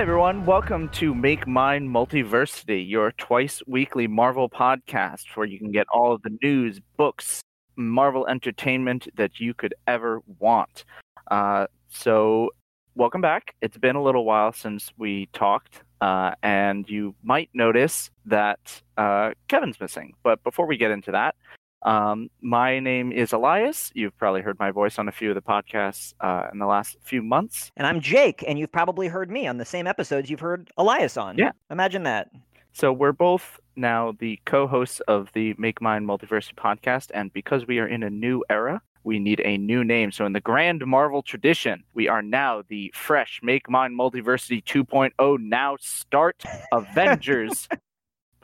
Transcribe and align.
Hi, 0.00 0.04
everyone. 0.04 0.46
Welcome 0.46 0.88
to 0.92 1.14
Make 1.14 1.46
Mine 1.46 1.86
Multiversity, 1.86 2.88
your 2.88 3.12
twice 3.12 3.60
weekly 3.66 4.06
Marvel 4.06 4.48
podcast 4.48 5.24
where 5.36 5.44
you 5.44 5.58
can 5.58 5.72
get 5.72 5.86
all 5.92 6.14
of 6.14 6.22
the 6.22 6.38
news, 6.42 6.80
books, 6.96 7.42
Marvel 7.76 8.26
entertainment 8.26 9.08
that 9.16 9.40
you 9.40 9.52
could 9.52 9.74
ever 9.86 10.22
want. 10.38 10.86
Uh, 11.30 11.66
so, 11.90 12.48
welcome 12.94 13.20
back. 13.20 13.54
It's 13.60 13.76
been 13.76 13.94
a 13.94 14.02
little 14.02 14.24
while 14.24 14.54
since 14.54 14.90
we 14.96 15.28
talked, 15.34 15.82
uh, 16.00 16.30
and 16.42 16.88
you 16.88 17.14
might 17.22 17.50
notice 17.52 18.10
that 18.24 18.80
uh, 18.96 19.32
Kevin's 19.48 19.78
missing. 19.78 20.14
But 20.22 20.42
before 20.44 20.64
we 20.64 20.78
get 20.78 20.92
into 20.92 21.12
that, 21.12 21.34
um, 21.82 22.28
my 22.40 22.78
name 22.80 23.12
is 23.12 23.32
Elias. 23.32 23.90
You've 23.94 24.16
probably 24.18 24.42
heard 24.42 24.58
my 24.58 24.70
voice 24.70 24.98
on 24.98 25.08
a 25.08 25.12
few 25.12 25.30
of 25.30 25.34
the 25.34 25.42
podcasts 25.42 26.14
uh, 26.20 26.48
in 26.52 26.58
the 26.58 26.66
last 26.66 26.96
few 27.02 27.22
months. 27.22 27.70
And 27.76 27.86
I'm 27.86 28.00
Jake, 28.00 28.44
and 28.46 28.58
you've 28.58 28.72
probably 28.72 29.08
heard 29.08 29.30
me 29.30 29.46
on 29.46 29.58
the 29.58 29.64
same 29.64 29.86
episodes 29.86 30.30
you've 30.30 30.40
heard 30.40 30.70
Elias 30.76 31.16
on. 31.16 31.38
Yeah. 31.38 31.52
Imagine 31.70 32.02
that. 32.04 32.30
So 32.72 32.92
we're 32.92 33.12
both 33.12 33.58
now 33.76 34.14
the 34.18 34.38
co-hosts 34.44 35.00
of 35.08 35.30
the 35.32 35.54
Make 35.58 35.80
Mine 35.80 36.06
Multiversity 36.06 36.54
podcast, 36.54 37.10
and 37.14 37.32
because 37.32 37.66
we 37.66 37.78
are 37.78 37.86
in 37.86 38.02
a 38.02 38.10
new 38.10 38.44
era, 38.48 38.82
we 39.02 39.18
need 39.18 39.40
a 39.44 39.56
new 39.56 39.82
name. 39.82 40.12
So 40.12 40.26
in 40.26 40.34
the 40.34 40.40
grand 40.40 40.84
Marvel 40.86 41.22
tradition, 41.22 41.84
we 41.94 42.06
are 42.08 42.22
now 42.22 42.62
the 42.68 42.92
fresh 42.94 43.40
Make 43.42 43.68
Mine 43.68 43.92
Multiversity 43.92 44.62
2.0 44.62 45.38
now 45.40 45.76
start 45.80 46.42
Avengers 46.72 47.68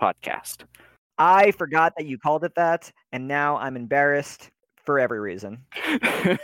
podcast. 0.00 0.64
I 1.18 1.50
forgot 1.52 1.94
that 1.96 2.06
you 2.06 2.18
called 2.18 2.44
it 2.44 2.54
that, 2.56 2.92
and 3.12 3.26
now 3.26 3.56
I'm 3.56 3.76
embarrassed 3.76 4.50
for 4.84 4.98
every 4.98 5.20
reason. 5.20 5.64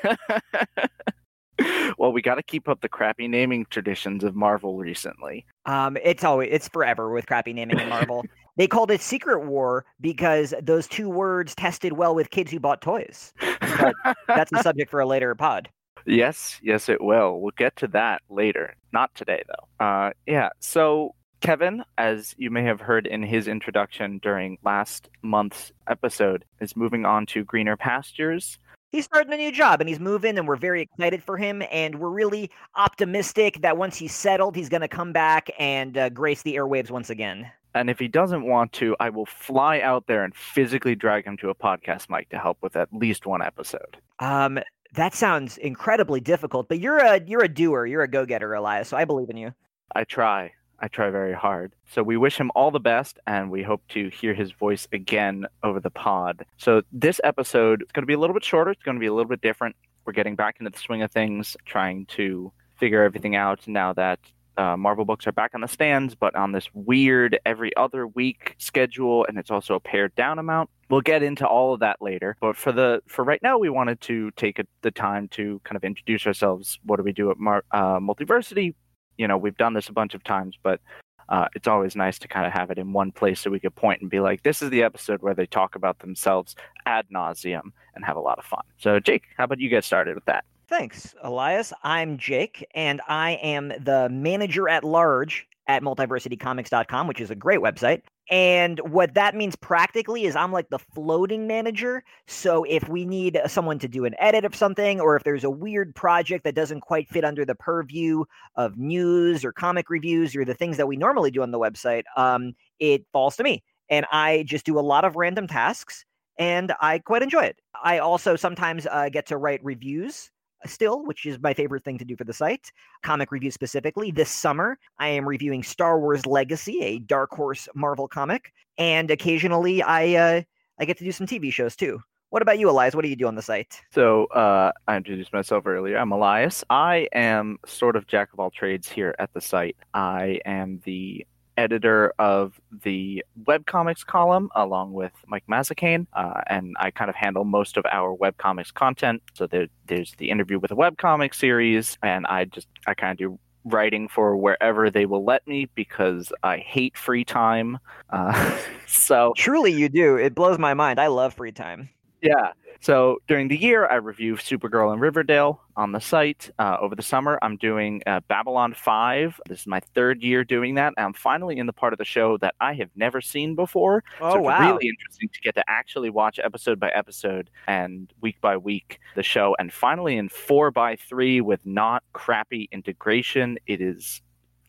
well, 1.98 2.12
we 2.12 2.22
got 2.22 2.36
to 2.36 2.42
keep 2.42 2.68
up 2.68 2.80
the 2.80 2.88
crappy 2.88 3.28
naming 3.28 3.66
traditions 3.70 4.24
of 4.24 4.34
Marvel 4.34 4.78
recently. 4.78 5.44
Um, 5.66 5.96
it's 6.02 6.24
always 6.24 6.48
it's 6.52 6.68
forever 6.68 7.10
with 7.10 7.26
crappy 7.26 7.52
naming 7.52 7.78
in 7.78 7.88
Marvel. 7.88 8.24
they 8.56 8.66
called 8.66 8.90
it 8.90 9.00
Secret 9.00 9.46
War 9.46 9.84
because 10.00 10.54
those 10.62 10.88
two 10.88 11.08
words 11.08 11.54
tested 11.54 11.94
well 11.94 12.14
with 12.14 12.30
kids 12.30 12.50
who 12.50 12.60
bought 12.60 12.82
toys. 12.82 13.32
But 13.60 13.94
that's 14.26 14.52
a 14.52 14.62
subject 14.62 14.90
for 14.90 15.00
a 15.00 15.06
later 15.06 15.34
pod. 15.34 15.68
Yes, 16.04 16.58
yes, 16.60 16.88
it 16.88 17.00
will. 17.00 17.40
We'll 17.40 17.52
get 17.56 17.76
to 17.76 17.86
that 17.88 18.22
later. 18.28 18.74
Not 18.92 19.14
today, 19.14 19.44
though. 19.46 19.86
Uh, 19.86 20.10
yeah. 20.26 20.48
So 20.58 21.14
Kevin, 21.42 21.84
as 21.98 22.36
you 22.38 22.52
may 22.52 22.62
have 22.62 22.80
heard 22.80 23.04
in 23.04 23.20
his 23.20 23.48
introduction 23.48 24.18
during 24.22 24.58
last 24.62 25.10
month's 25.22 25.72
episode, 25.88 26.44
is 26.60 26.76
moving 26.76 27.04
on 27.04 27.26
to 27.26 27.42
greener 27.42 27.76
pastures. 27.76 28.58
He's 28.92 29.06
starting 29.06 29.32
a 29.32 29.36
new 29.36 29.50
job 29.50 29.80
and 29.80 29.88
he's 29.88 29.98
moving, 29.98 30.38
and 30.38 30.46
we're 30.46 30.54
very 30.54 30.82
excited 30.82 31.20
for 31.20 31.36
him. 31.36 31.62
And 31.72 31.98
we're 31.98 32.10
really 32.10 32.50
optimistic 32.76 33.60
that 33.62 33.76
once 33.76 33.96
he's 33.96 34.14
settled, 34.14 34.54
he's 34.54 34.68
going 34.68 34.82
to 34.82 34.88
come 34.88 35.12
back 35.12 35.50
and 35.58 35.98
uh, 35.98 36.08
grace 36.10 36.42
the 36.42 36.54
airwaves 36.54 36.90
once 36.90 37.10
again. 37.10 37.50
And 37.74 37.90
if 37.90 37.98
he 37.98 38.06
doesn't 38.06 38.44
want 38.44 38.72
to, 38.74 38.94
I 39.00 39.08
will 39.10 39.26
fly 39.26 39.80
out 39.80 40.06
there 40.06 40.22
and 40.22 40.36
physically 40.36 40.94
drag 40.94 41.24
him 41.24 41.36
to 41.38 41.50
a 41.50 41.54
podcast 41.54 42.08
mic 42.08 42.28
to 42.28 42.38
help 42.38 42.58
with 42.60 42.76
at 42.76 42.92
least 42.92 43.26
one 43.26 43.42
episode. 43.42 43.96
Um, 44.20 44.60
that 44.94 45.14
sounds 45.14 45.56
incredibly 45.56 46.20
difficult, 46.20 46.68
but 46.68 46.78
you're 46.78 46.98
a 46.98 47.20
you're 47.26 47.42
a 47.42 47.48
doer, 47.48 47.86
you're 47.86 48.02
a 48.02 48.08
go 48.08 48.26
getter, 48.26 48.54
Elias. 48.54 48.88
So 48.88 48.96
I 48.96 49.06
believe 49.06 49.30
in 49.30 49.38
you. 49.38 49.52
I 49.92 50.04
try. 50.04 50.52
I 50.82 50.88
try 50.88 51.10
very 51.10 51.32
hard. 51.32 51.72
So 51.86 52.02
we 52.02 52.16
wish 52.16 52.36
him 52.36 52.50
all 52.56 52.72
the 52.72 52.80
best 52.80 53.20
and 53.26 53.50
we 53.50 53.62
hope 53.62 53.82
to 53.90 54.08
hear 54.08 54.34
his 54.34 54.50
voice 54.50 54.88
again 54.92 55.46
over 55.62 55.78
the 55.78 55.90
pod. 55.90 56.44
So 56.56 56.82
this 56.92 57.20
episode 57.22 57.82
is 57.82 57.92
going 57.92 58.02
to 58.02 58.06
be 58.06 58.14
a 58.14 58.18
little 58.18 58.34
bit 58.34 58.44
shorter, 58.44 58.72
it's 58.72 58.82
going 58.82 58.96
to 58.96 59.00
be 59.00 59.06
a 59.06 59.14
little 59.14 59.28
bit 59.28 59.40
different. 59.40 59.76
We're 60.04 60.12
getting 60.12 60.34
back 60.34 60.56
into 60.58 60.70
the 60.70 60.78
swing 60.78 61.02
of 61.02 61.12
things, 61.12 61.56
trying 61.64 62.06
to 62.06 62.52
figure 62.78 63.04
everything 63.04 63.36
out 63.36 63.68
now 63.68 63.92
that 63.92 64.18
uh, 64.56 64.76
Marvel 64.76 65.04
books 65.04 65.26
are 65.26 65.32
back 65.32 65.52
on 65.54 65.60
the 65.60 65.68
stands, 65.68 66.14
but 66.14 66.34
on 66.34 66.52
this 66.52 66.68
weird 66.74 67.38
every 67.46 67.74
other 67.76 68.06
week 68.06 68.54
schedule, 68.58 69.24
and 69.28 69.38
it's 69.38 69.50
also 69.50 69.74
a 69.74 69.80
pared 69.80 70.14
down 70.14 70.38
amount. 70.38 70.68
We'll 70.90 71.00
get 71.00 71.22
into 71.22 71.46
all 71.46 71.72
of 71.72 71.80
that 71.80 72.02
later, 72.02 72.36
but 72.40 72.56
for 72.56 72.70
the 72.72 73.02
for 73.06 73.24
right 73.24 73.42
now, 73.42 73.56
we 73.56 73.70
wanted 73.70 74.00
to 74.02 74.30
take 74.32 74.58
a, 74.58 74.64
the 74.82 74.90
time 74.90 75.28
to 75.28 75.60
kind 75.64 75.76
of 75.76 75.84
introduce 75.84 76.26
ourselves. 76.26 76.78
What 76.84 76.96
do 76.96 77.02
we 77.02 77.12
do 77.12 77.30
at 77.30 77.38
Mar- 77.38 77.64
uh, 77.70 77.98
Multiversity? 77.98 78.74
You 79.22 79.28
know 79.28 79.38
we've 79.38 79.56
done 79.56 79.74
this 79.74 79.88
a 79.88 79.92
bunch 79.92 80.14
of 80.14 80.24
times 80.24 80.58
but 80.62 80.80
uh, 81.28 81.46
it's 81.54 81.68
always 81.68 81.94
nice 81.96 82.18
to 82.18 82.28
kind 82.28 82.44
of 82.44 82.52
have 82.52 82.70
it 82.70 82.78
in 82.78 82.92
one 82.92 83.12
place 83.12 83.40
so 83.40 83.50
we 83.50 83.60
could 83.60 83.74
point 83.74 84.00
and 84.02 84.10
be 84.10 84.20
like 84.20 84.42
this 84.42 84.60
is 84.60 84.70
the 84.70 84.82
episode 84.82 85.22
where 85.22 85.34
they 85.34 85.46
talk 85.46 85.76
about 85.76 86.00
themselves 86.00 86.56
ad 86.84 87.06
nauseum 87.14 87.70
and 87.94 88.04
have 88.04 88.16
a 88.16 88.20
lot 88.20 88.38
of 88.38 88.44
fun 88.44 88.64
so 88.78 88.98
jake 88.98 89.22
how 89.36 89.44
about 89.44 89.60
you 89.60 89.68
get 89.68 89.84
started 89.84 90.14
with 90.14 90.24
that 90.24 90.44
Thanks, 90.68 91.14
Elias. 91.20 91.74
I'm 91.82 92.16
Jake, 92.16 92.66
and 92.74 93.02
I 93.06 93.32
am 93.42 93.68
the 93.68 94.08
manager 94.10 94.70
at 94.70 94.84
large 94.84 95.46
at 95.66 95.82
multiversitycomics.com, 95.82 97.06
which 97.06 97.20
is 97.20 97.30
a 97.30 97.34
great 97.34 97.60
website. 97.60 98.02
And 98.30 98.78
what 98.80 99.14
that 99.14 99.34
means 99.34 99.56
practically 99.56 100.24
is 100.24 100.36
I'm 100.36 100.52
like 100.52 100.70
the 100.70 100.78
floating 100.78 101.46
manager. 101.46 102.02
So 102.26 102.64
if 102.64 102.88
we 102.88 103.04
need 103.04 103.40
someone 103.46 103.78
to 103.80 103.88
do 103.88 104.04
an 104.04 104.14
edit 104.18 104.44
of 104.44 104.54
something, 104.54 105.00
or 105.00 105.16
if 105.16 105.24
there's 105.24 105.44
a 105.44 105.50
weird 105.50 105.94
project 105.94 106.44
that 106.44 106.54
doesn't 106.54 106.80
quite 106.80 107.08
fit 107.08 107.24
under 107.24 107.44
the 107.44 107.54
purview 107.54 108.24
of 108.56 108.76
news 108.76 109.44
or 109.44 109.52
comic 109.52 109.90
reviews 109.90 110.34
or 110.34 110.44
the 110.44 110.54
things 110.54 110.76
that 110.76 110.86
we 110.86 110.96
normally 110.96 111.30
do 111.30 111.42
on 111.42 111.50
the 111.50 111.58
website, 111.58 112.04
um, 112.16 112.54
it 112.78 113.04
falls 113.12 113.36
to 113.36 113.42
me. 113.42 113.62
And 113.88 114.06
I 114.10 114.44
just 114.46 114.64
do 114.64 114.78
a 114.78 114.80
lot 114.80 115.04
of 115.04 115.16
random 115.16 115.46
tasks 115.46 116.04
and 116.38 116.72
I 116.80 116.98
quite 117.00 117.22
enjoy 117.22 117.42
it. 117.44 117.58
I 117.84 117.98
also 117.98 118.36
sometimes 118.36 118.86
uh, 118.86 119.08
get 119.10 119.26
to 119.26 119.36
write 119.36 119.62
reviews 119.62 120.30
still, 120.66 121.04
which 121.04 121.26
is 121.26 121.40
my 121.40 121.54
favorite 121.54 121.84
thing 121.84 121.98
to 121.98 122.04
do 122.04 122.16
for 122.16 122.24
the 122.24 122.32
site, 122.32 122.70
comic 123.02 123.32
reviews 123.32 123.54
specifically. 123.54 124.10
This 124.10 124.30
summer, 124.30 124.78
I 124.98 125.08
am 125.08 125.28
reviewing 125.28 125.62
Star 125.62 125.98
Wars 126.00 126.26
Legacy, 126.26 126.80
a 126.82 126.98
Dark 126.98 127.30
Horse 127.30 127.68
Marvel 127.74 128.08
comic, 128.08 128.52
and 128.78 129.10
occasionally 129.10 129.82
I 129.82 130.14
uh, 130.14 130.42
I 130.78 130.84
get 130.84 130.98
to 130.98 131.04
do 131.04 131.12
some 131.12 131.26
TV 131.26 131.52
shows 131.52 131.76
too. 131.76 132.00
What 132.30 132.40
about 132.40 132.58
you, 132.58 132.70
Elias? 132.70 132.94
What 132.94 133.02
do 133.02 133.10
you 133.10 133.16
do 133.16 133.26
on 133.26 133.34
the 133.34 133.42
site? 133.42 133.78
So 133.90 134.24
uh, 134.26 134.72
I 134.88 134.96
introduced 134.96 135.34
myself 135.34 135.66
earlier. 135.66 135.98
I'm 135.98 136.12
Elias. 136.12 136.64
I 136.70 137.06
am 137.12 137.58
sort 137.66 137.94
of 137.94 138.06
jack 138.06 138.32
of 138.32 138.40
all 138.40 138.50
trades 138.50 138.88
here 138.88 139.14
at 139.18 139.30
the 139.34 139.40
site. 139.42 139.76
I 139.92 140.40
am 140.46 140.80
the 140.84 141.26
editor 141.62 142.12
of 142.18 142.60
the 142.82 143.24
webcomics 143.44 144.04
column 144.04 144.50
along 144.56 144.92
with 144.92 145.12
Mike 145.28 145.44
Mazzacane, 145.48 146.06
uh, 146.12 146.40
and 146.48 146.74
I 146.80 146.90
kind 146.90 147.08
of 147.08 147.14
handle 147.14 147.44
most 147.44 147.76
of 147.76 147.86
our 147.86 148.16
webcomics 148.16 148.74
content. 148.74 149.22
So 149.34 149.46
there, 149.46 149.68
there's 149.86 150.12
the 150.18 150.30
interview 150.30 150.58
with 150.58 150.72
a 150.72 150.76
webcomic 150.76 151.34
series, 151.34 151.96
and 152.02 152.26
I 152.26 152.46
just 152.46 152.66
I 152.86 152.94
kind 152.94 153.12
of 153.12 153.18
do 153.18 153.38
writing 153.64 154.08
for 154.08 154.36
wherever 154.36 154.90
they 154.90 155.06
will 155.06 155.24
let 155.24 155.46
me 155.46 155.68
because 155.76 156.32
I 156.42 156.56
hate 156.58 156.98
free 156.98 157.24
time. 157.24 157.78
Uh, 158.10 158.58
so 158.88 159.32
truly, 159.36 159.72
you 159.72 159.88
do. 159.88 160.16
It 160.16 160.34
blows 160.34 160.58
my 160.58 160.74
mind. 160.74 160.98
I 160.98 161.06
love 161.06 161.34
free 161.34 161.52
time. 161.52 161.88
Yeah. 162.22 162.52
So 162.80 163.18
during 163.28 163.46
the 163.46 163.56
year, 163.56 163.86
I 163.86 163.94
review 163.94 164.34
Supergirl 164.34 164.92
and 164.92 165.00
Riverdale 165.00 165.60
on 165.76 165.92
the 165.92 166.00
site. 166.00 166.50
Uh, 166.58 166.76
over 166.80 166.96
the 166.96 167.02
summer, 167.02 167.38
I'm 167.40 167.56
doing 167.56 168.02
uh, 168.08 168.20
Babylon 168.26 168.74
5. 168.74 169.40
This 169.48 169.60
is 169.60 169.66
my 169.68 169.78
third 169.94 170.20
year 170.20 170.42
doing 170.42 170.74
that. 170.74 170.92
And 170.96 171.06
I'm 171.06 171.12
finally 171.12 171.58
in 171.58 171.66
the 171.66 171.72
part 171.72 171.92
of 171.92 172.00
the 172.00 172.04
show 172.04 172.38
that 172.38 172.56
I 172.60 172.74
have 172.74 172.90
never 172.96 173.20
seen 173.20 173.54
before. 173.54 174.02
Oh, 174.20 174.32
so 174.32 174.38
it's 174.38 174.46
wow. 174.46 174.72
really 174.72 174.88
interesting 174.88 175.28
to 175.32 175.40
get 175.40 175.54
to 175.54 175.64
actually 175.68 176.10
watch 176.10 176.40
episode 176.42 176.80
by 176.80 176.88
episode 176.88 177.50
and 177.68 178.12
week 178.20 178.40
by 178.40 178.56
week 178.56 178.98
the 179.14 179.22
show. 179.22 179.54
And 179.60 179.72
finally, 179.72 180.16
in 180.16 180.28
4 180.28 180.72
by 180.72 180.96
3 180.96 181.40
with 181.40 181.64
not 181.64 182.02
crappy 182.12 182.68
integration, 182.72 183.58
it 183.66 183.80
is 183.80 184.22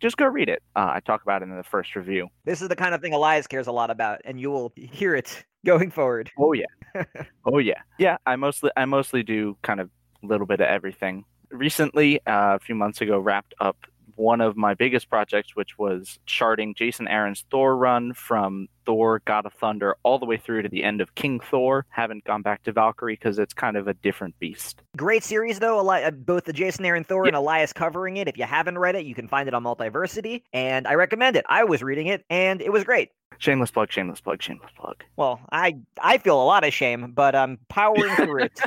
just 0.03 0.17
go 0.17 0.25
read 0.25 0.49
it. 0.49 0.61
Uh, 0.75 0.91
I 0.93 0.99
talk 0.99 1.23
about 1.23 1.41
it 1.41 1.45
in 1.45 1.55
the 1.55 1.63
first 1.63 1.95
review. 1.95 2.27
This 2.43 2.61
is 2.61 2.67
the 2.67 2.75
kind 2.75 2.93
of 2.93 3.01
thing 3.01 3.13
Elias 3.13 3.47
cares 3.47 3.67
a 3.67 3.71
lot 3.71 3.89
about, 3.89 4.19
and 4.25 4.39
you 4.39 4.51
will 4.51 4.73
hear 4.75 5.15
it 5.15 5.43
going 5.65 5.89
forward. 5.89 6.29
Oh 6.37 6.53
yeah, 6.53 6.65
oh 7.45 7.57
yeah, 7.57 7.81
yeah. 7.97 8.17
I 8.25 8.35
mostly 8.35 8.69
I 8.75 8.85
mostly 8.85 9.23
do 9.23 9.57
kind 9.63 9.79
of 9.79 9.89
a 10.21 10.27
little 10.27 10.45
bit 10.45 10.59
of 10.59 10.67
everything. 10.67 11.23
Recently, 11.49 12.19
uh, 12.27 12.55
a 12.55 12.59
few 12.59 12.75
months 12.75 12.99
ago, 12.99 13.17
wrapped 13.17 13.53
up 13.61 13.77
one 14.15 14.41
of 14.41 14.55
my 14.57 14.73
biggest 14.73 15.09
projects, 15.09 15.55
which 15.55 15.77
was 15.77 16.19
charting 16.25 16.73
Jason 16.75 17.07
Aaron's 17.07 17.45
Thor 17.51 17.75
run 17.77 18.13
from 18.13 18.67
Thor, 18.85 19.21
God 19.25 19.45
of 19.45 19.53
Thunder, 19.53 19.95
all 20.03 20.19
the 20.19 20.25
way 20.25 20.37
through 20.37 20.61
to 20.63 20.69
the 20.69 20.83
end 20.83 21.01
of 21.01 21.15
King 21.15 21.39
Thor. 21.39 21.85
Haven't 21.89 22.23
gone 22.25 22.41
back 22.41 22.63
to 22.63 22.71
Valkyrie 22.71 23.13
because 23.15 23.39
it's 23.39 23.53
kind 23.53 23.77
of 23.77 23.87
a 23.87 23.93
different 23.93 24.37
beast. 24.39 24.81
Great 24.97 25.23
series, 25.23 25.59
though. 25.59 25.79
Eli- 25.79 26.03
uh, 26.03 26.11
both 26.11 26.43
the 26.45 26.53
Jason 26.53 26.85
Aaron 26.85 27.03
Thor 27.03 27.25
Yeah. 27.25 27.29
and 27.29 27.35
Elias 27.37 27.73
covering 27.73 28.17
it. 28.17 28.27
If 28.27 28.37
you 28.37 28.43
haven't 28.45 28.77
read 28.77 28.95
it, 28.95 29.05
you 29.05 29.15
can 29.15 29.27
find 29.27 29.47
it 29.47 29.53
on 29.53 29.63
Multiversity, 29.63 30.43
and 30.53 30.87
I 30.87 30.95
recommend 30.95 31.35
it. 31.35 31.45
I 31.49 31.63
was 31.63 31.81
reading 31.81 32.07
it, 32.07 32.25
and 32.29 32.61
it 32.61 32.71
was 32.71 32.83
great. 32.83 33.09
Shameless 33.39 33.71
plug, 33.71 33.91
shameless 33.91 34.21
plug, 34.21 34.41
shameless 34.41 34.71
plug. 34.77 35.03
Well, 35.17 35.41
I 35.51 35.77
I 35.99 36.19
feel 36.19 36.41
a 36.41 36.45
lot 36.45 36.63
of 36.63 36.71
shame, 36.73 37.11
but 37.13 37.35
I'm 37.35 37.57
powering 37.67 38.15
through 38.15 38.43
it. 38.43 38.59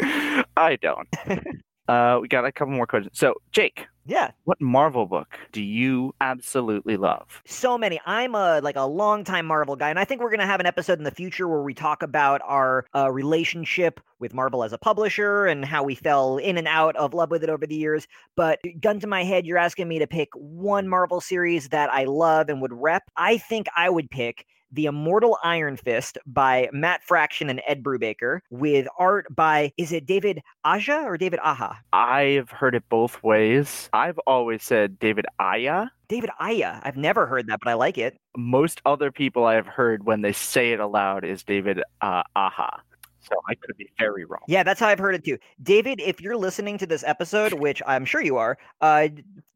I 0.56 0.76
don't. 0.80 1.08
uh, 1.88 2.18
we 2.20 2.28
got 2.28 2.44
a 2.44 2.52
couple 2.52 2.74
more 2.74 2.86
questions. 2.86 3.18
So, 3.18 3.34
Jake, 3.52 3.86
Yeah. 4.08 4.30
What 4.44 4.58
Marvel 4.58 5.04
book 5.04 5.38
do 5.52 5.62
you 5.62 6.14
absolutely 6.22 6.96
love? 6.96 7.42
So 7.44 7.76
many. 7.76 8.00
I'm 8.06 8.34
a 8.34 8.58
like 8.62 8.76
a 8.76 8.86
longtime 8.86 9.44
Marvel 9.44 9.76
guy, 9.76 9.90
and 9.90 9.98
I 9.98 10.06
think 10.06 10.22
we're 10.22 10.30
gonna 10.30 10.46
have 10.46 10.60
an 10.60 10.66
episode 10.66 10.96
in 10.96 11.04
the 11.04 11.10
future 11.10 11.46
where 11.46 11.62
we 11.62 11.74
talk 11.74 12.02
about 12.02 12.40
our 12.42 12.86
uh, 12.96 13.12
relationship 13.12 14.00
with 14.18 14.32
Marvel 14.32 14.64
as 14.64 14.72
a 14.72 14.78
publisher 14.78 15.44
and 15.44 15.62
how 15.62 15.82
we 15.82 15.94
fell 15.94 16.38
in 16.38 16.56
and 16.56 16.66
out 16.66 16.96
of 16.96 17.12
love 17.12 17.30
with 17.30 17.44
it 17.44 17.50
over 17.50 17.66
the 17.66 17.74
years. 17.74 18.08
But 18.34 18.60
gun 18.80 18.98
to 19.00 19.06
my 19.06 19.24
head, 19.24 19.44
you're 19.44 19.58
asking 19.58 19.88
me 19.88 19.98
to 19.98 20.06
pick 20.06 20.30
one 20.32 20.88
Marvel 20.88 21.20
series 21.20 21.68
that 21.68 21.92
I 21.92 22.04
love 22.04 22.48
and 22.48 22.62
would 22.62 22.72
rep. 22.72 23.02
I 23.14 23.36
think 23.36 23.66
I 23.76 23.90
would 23.90 24.10
pick 24.10 24.46
the 24.70 24.86
Immortal 24.86 25.38
Iron 25.42 25.76
Fist 25.76 26.18
by 26.26 26.68
Matt 26.72 27.02
Fraction 27.02 27.48
and 27.50 27.62
Ed 27.66 27.82
Brubaker, 27.82 28.40
with 28.50 28.86
art 28.98 29.26
by, 29.34 29.72
is 29.76 29.92
it 29.92 30.06
David 30.06 30.42
Aja 30.64 31.04
or 31.04 31.16
David 31.16 31.40
Aha? 31.42 31.80
I've 31.92 32.50
heard 32.50 32.74
it 32.74 32.84
both 32.88 33.22
ways. 33.22 33.88
I've 33.92 34.18
always 34.20 34.62
said 34.62 34.98
David 34.98 35.26
Aya. 35.38 35.86
David 36.08 36.30
Aya. 36.40 36.80
I've 36.82 36.96
never 36.96 37.26
heard 37.26 37.48
that, 37.48 37.60
but 37.62 37.68
I 37.70 37.74
like 37.74 37.98
it. 37.98 38.16
Most 38.36 38.80
other 38.86 39.10
people 39.12 39.44
I've 39.44 39.66
heard 39.66 40.04
when 40.04 40.22
they 40.22 40.32
say 40.32 40.72
it 40.72 40.80
aloud 40.80 41.24
is 41.24 41.42
David 41.42 41.82
uh, 42.00 42.22
Aha. 42.34 42.80
So 43.20 43.34
I 43.48 43.54
could 43.54 43.76
be 43.76 43.88
very 43.98 44.24
wrong. 44.24 44.42
Yeah, 44.48 44.62
that's 44.62 44.80
how 44.80 44.88
I've 44.88 44.98
heard 44.98 45.14
it 45.14 45.24
too. 45.24 45.38
David, 45.62 46.00
if 46.00 46.20
you're 46.20 46.36
listening 46.36 46.78
to 46.78 46.86
this 46.86 47.04
episode, 47.04 47.54
which 47.54 47.82
I'm 47.86 48.04
sure 48.04 48.22
you 48.22 48.36
are, 48.36 48.58
uh, 48.80 49.08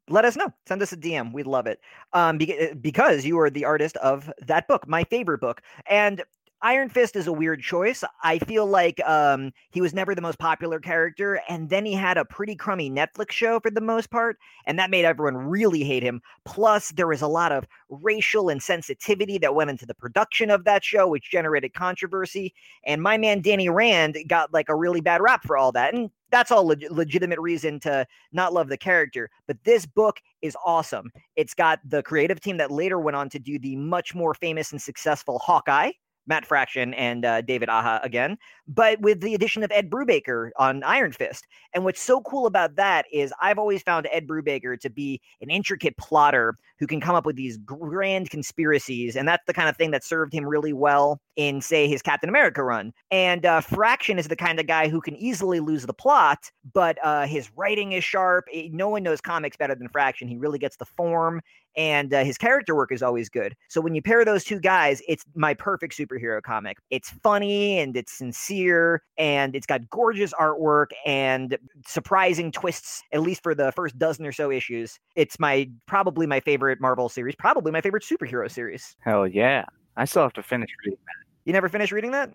let 0.09 0.25
us 0.25 0.37
know. 0.37 0.53
Send 0.67 0.83
us 0.83 0.93
a 0.93 0.97
DM. 0.97 1.33
We'd 1.33 1.47
love 1.47 1.67
it. 1.67 1.81
Um, 2.13 2.39
because 2.81 3.25
you 3.25 3.39
are 3.39 3.51
the 3.51 3.65
artist 3.65 3.97
of 3.99 4.31
that 4.47 4.69
book, 4.69 4.87
my 4.89 5.05
favorite 5.05 5.41
book. 5.41 5.63
And 5.87 6.23
Iron 6.65 6.89
Fist 6.89 7.17
is 7.17 7.27
a 7.27 7.33
weird 7.33 7.61
choice. 7.61 8.05
I 8.23 8.39
feel 8.39 8.67
like 8.67 9.01
um, 9.05 9.51
he 9.71 9.81
was 9.81 9.93
never 9.93 10.15
the 10.15 10.23
most 10.23 10.39
popular 10.39 10.79
character, 10.79 11.41
and 11.49 11.69
then 11.69 11.85
he 11.85 11.93
had 11.93 12.17
a 12.17 12.25
pretty 12.25 12.55
crummy 12.55 12.89
Netflix 12.89 13.33
show 13.33 13.59
for 13.59 13.71
the 13.73 13.81
most 13.81 14.11
part, 14.13 14.39
and 14.65 14.79
that 14.79 14.89
made 14.89 15.05
everyone 15.05 15.37
really 15.37 15.83
hate 15.83 16.05
him. 16.05 16.23
Plus, 16.45 16.93
there 16.93 17.09
was 17.09 17.21
a 17.21 17.27
lot 17.27 17.51
of 17.51 17.67
racial 17.89 18.45
insensitivity 18.45 19.41
that 19.41 19.57
went 19.57 19.71
into 19.71 19.87
the 19.87 19.95
production 19.95 20.51
of 20.51 20.63
that 20.63 20.85
show, 20.85 21.09
which 21.09 21.33
generated 21.33 21.75
controversy. 21.75 22.55
And 22.85 23.03
my 23.03 23.19
man 23.19 23.41
Danny 23.41 23.69
Rand 23.69 24.17
got 24.29 24.53
like 24.53 24.69
a 24.69 24.77
really 24.77 25.01
bad 25.01 25.21
rap 25.21 25.43
for 25.43 25.57
all 25.57 25.73
that, 25.73 25.95
and 25.95 26.11
that's 26.31 26.53
all 26.53 26.65
leg- 26.65 26.87
legitimate 26.93 27.41
reason 27.41 27.81
to 27.81 28.07
not 28.31 28.53
love 28.53 28.69
the 28.69 28.79
character. 28.79 29.31
But 29.49 29.65
this 29.65 29.85
book 29.85 30.21
is 30.43 30.57
awesome. 30.65 31.11
It's 31.35 31.55
got 31.55 31.81
the 31.85 32.05
creative 32.05 32.41
team 32.41 32.57
that 32.59 32.71
later 32.71 33.01
went 33.01 33.17
on 33.17 33.31
to 33.31 33.41
do 33.41 33.59
the 33.59 33.75
much 33.75 34.15
more 34.15 34.33
famous 34.33 34.71
and 34.71 34.81
successful 34.81 35.41
Hawkeye 35.41 35.91
Matt 36.27 36.47
Fraction 36.47 36.95
and 36.95 37.25
uh, 37.25 37.41
David 37.41 37.69
Aha 37.69 38.01
again, 38.03 38.39
but 38.69 39.01
with 39.01 39.21
the 39.21 39.35
addition 39.35 39.63
of 39.63 39.73
Ed 39.73 39.91
Brubaker 39.91 40.51
on 40.57 40.83
Iron 40.85 41.13
Fist. 41.13 41.47
And 41.75 41.85
what's 41.85 42.01
so 42.01 42.21
cool 42.23 42.47
about 42.47 42.77
that 42.77 43.07
is 43.13 43.33
I've 43.41 43.59
always 43.59 43.83
found 43.83 44.07
Ed 44.13 44.27
Brubaker 44.27 44.79
to 44.81 44.91
be 44.91 45.21
an 45.41 45.51
intricate 45.51 45.97
plotter 45.97 46.57
who 46.79 46.87
can 46.87 47.01
come 47.01 47.15
up 47.15 47.25
with 47.25 47.37
these 47.37 47.59
grand 47.59 48.31
conspiracies. 48.31 49.17
And 49.17 49.27
that's 49.27 49.45
the 49.47 49.55
kind 49.55 49.69
of 49.69 49.77
thing 49.77 49.91
that 49.93 50.05
served 50.05 50.33
him 50.33 50.45
really 50.45 50.73
well 50.73 51.21
in, 51.37 51.61
say, 51.61 51.89
his 51.89 52.03
Captain 52.03 52.29
America 52.29 52.63
run. 52.63 52.93
And 53.11 53.47
uh, 53.47 53.61
Fraction 53.61 54.19
is 54.19 54.29
the 54.29 54.37
kind 54.37 54.59
of 54.61 54.67
guy 54.67 54.89
who 54.89 55.01
can 55.01 55.17
easily 55.17 55.61
lose 55.61 55.87
the 55.87 55.95
plot, 55.95 56.51
but 56.75 56.99
uh, 57.03 57.27
his 57.27 57.51
writing 57.57 57.93
is 57.93 58.05
sharp. 58.05 58.47
No 58.71 58.89
one 58.89 59.03
knows 59.03 59.21
comics 59.21 59.57
better 59.57 59.75
than 59.75 59.89
Fraction. 59.89 60.29
He 60.29 60.37
really 60.37 60.59
gets 60.59 60.77
the 60.77 60.85
form 60.85 61.41
and 61.77 62.13
uh, 62.13 62.25
his 62.25 62.39
character 62.39 62.75
work 62.75 62.93
is 62.93 63.03
always 63.03 63.29
good. 63.29 63.55
So 63.69 63.81
when 63.81 63.95
you 63.95 64.03
pair 64.03 64.25
those 64.25 64.45
two 64.45 64.61
guys, 64.61 65.03
it's 65.09 65.25
my 65.35 65.55
perfect 65.55 65.97
superhero 65.97 66.43
comic. 66.43 66.79
It's 66.91 67.11
funny 67.23 67.79
and 67.79 67.97
it's 67.97 68.13
sincere 68.13 69.03
and 69.19 69.55
it's 69.57 69.67
got 69.67 69.89
gorgeous 69.91 70.33
artwork 70.35 70.89
and 71.07 71.57
surprising 71.87 72.53
twists, 72.53 73.03
at 73.13 73.23
least 73.23 73.43
for 73.43 73.55
the 73.55 73.73
first 73.73 73.99
dozen 73.99 74.27
or 74.27 74.33
so 74.33 74.51
issues. 74.51 74.99
It's 75.17 75.39
my 75.39 75.69
probably 75.87 76.27
my 76.27 76.41
favorite 76.41 76.81
Marvel 76.81 77.09
series, 77.09 77.35
probably 77.37 77.73
my 77.73 77.81
favorite 77.81 78.05
superhero 78.05 78.51
series. 78.51 78.97
Hell 79.01 79.27
yeah. 79.27 79.65
I 79.97 80.05
still 80.05 80.23
have 80.23 80.33
to 80.35 80.43
finish 80.43 80.71
reading 80.85 80.99
that. 81.05 81.27
You 81.45 81.53
never 81.53 81.69
finished 81.69 81.93
reading 81.93 82.13
that? 82.13 82.33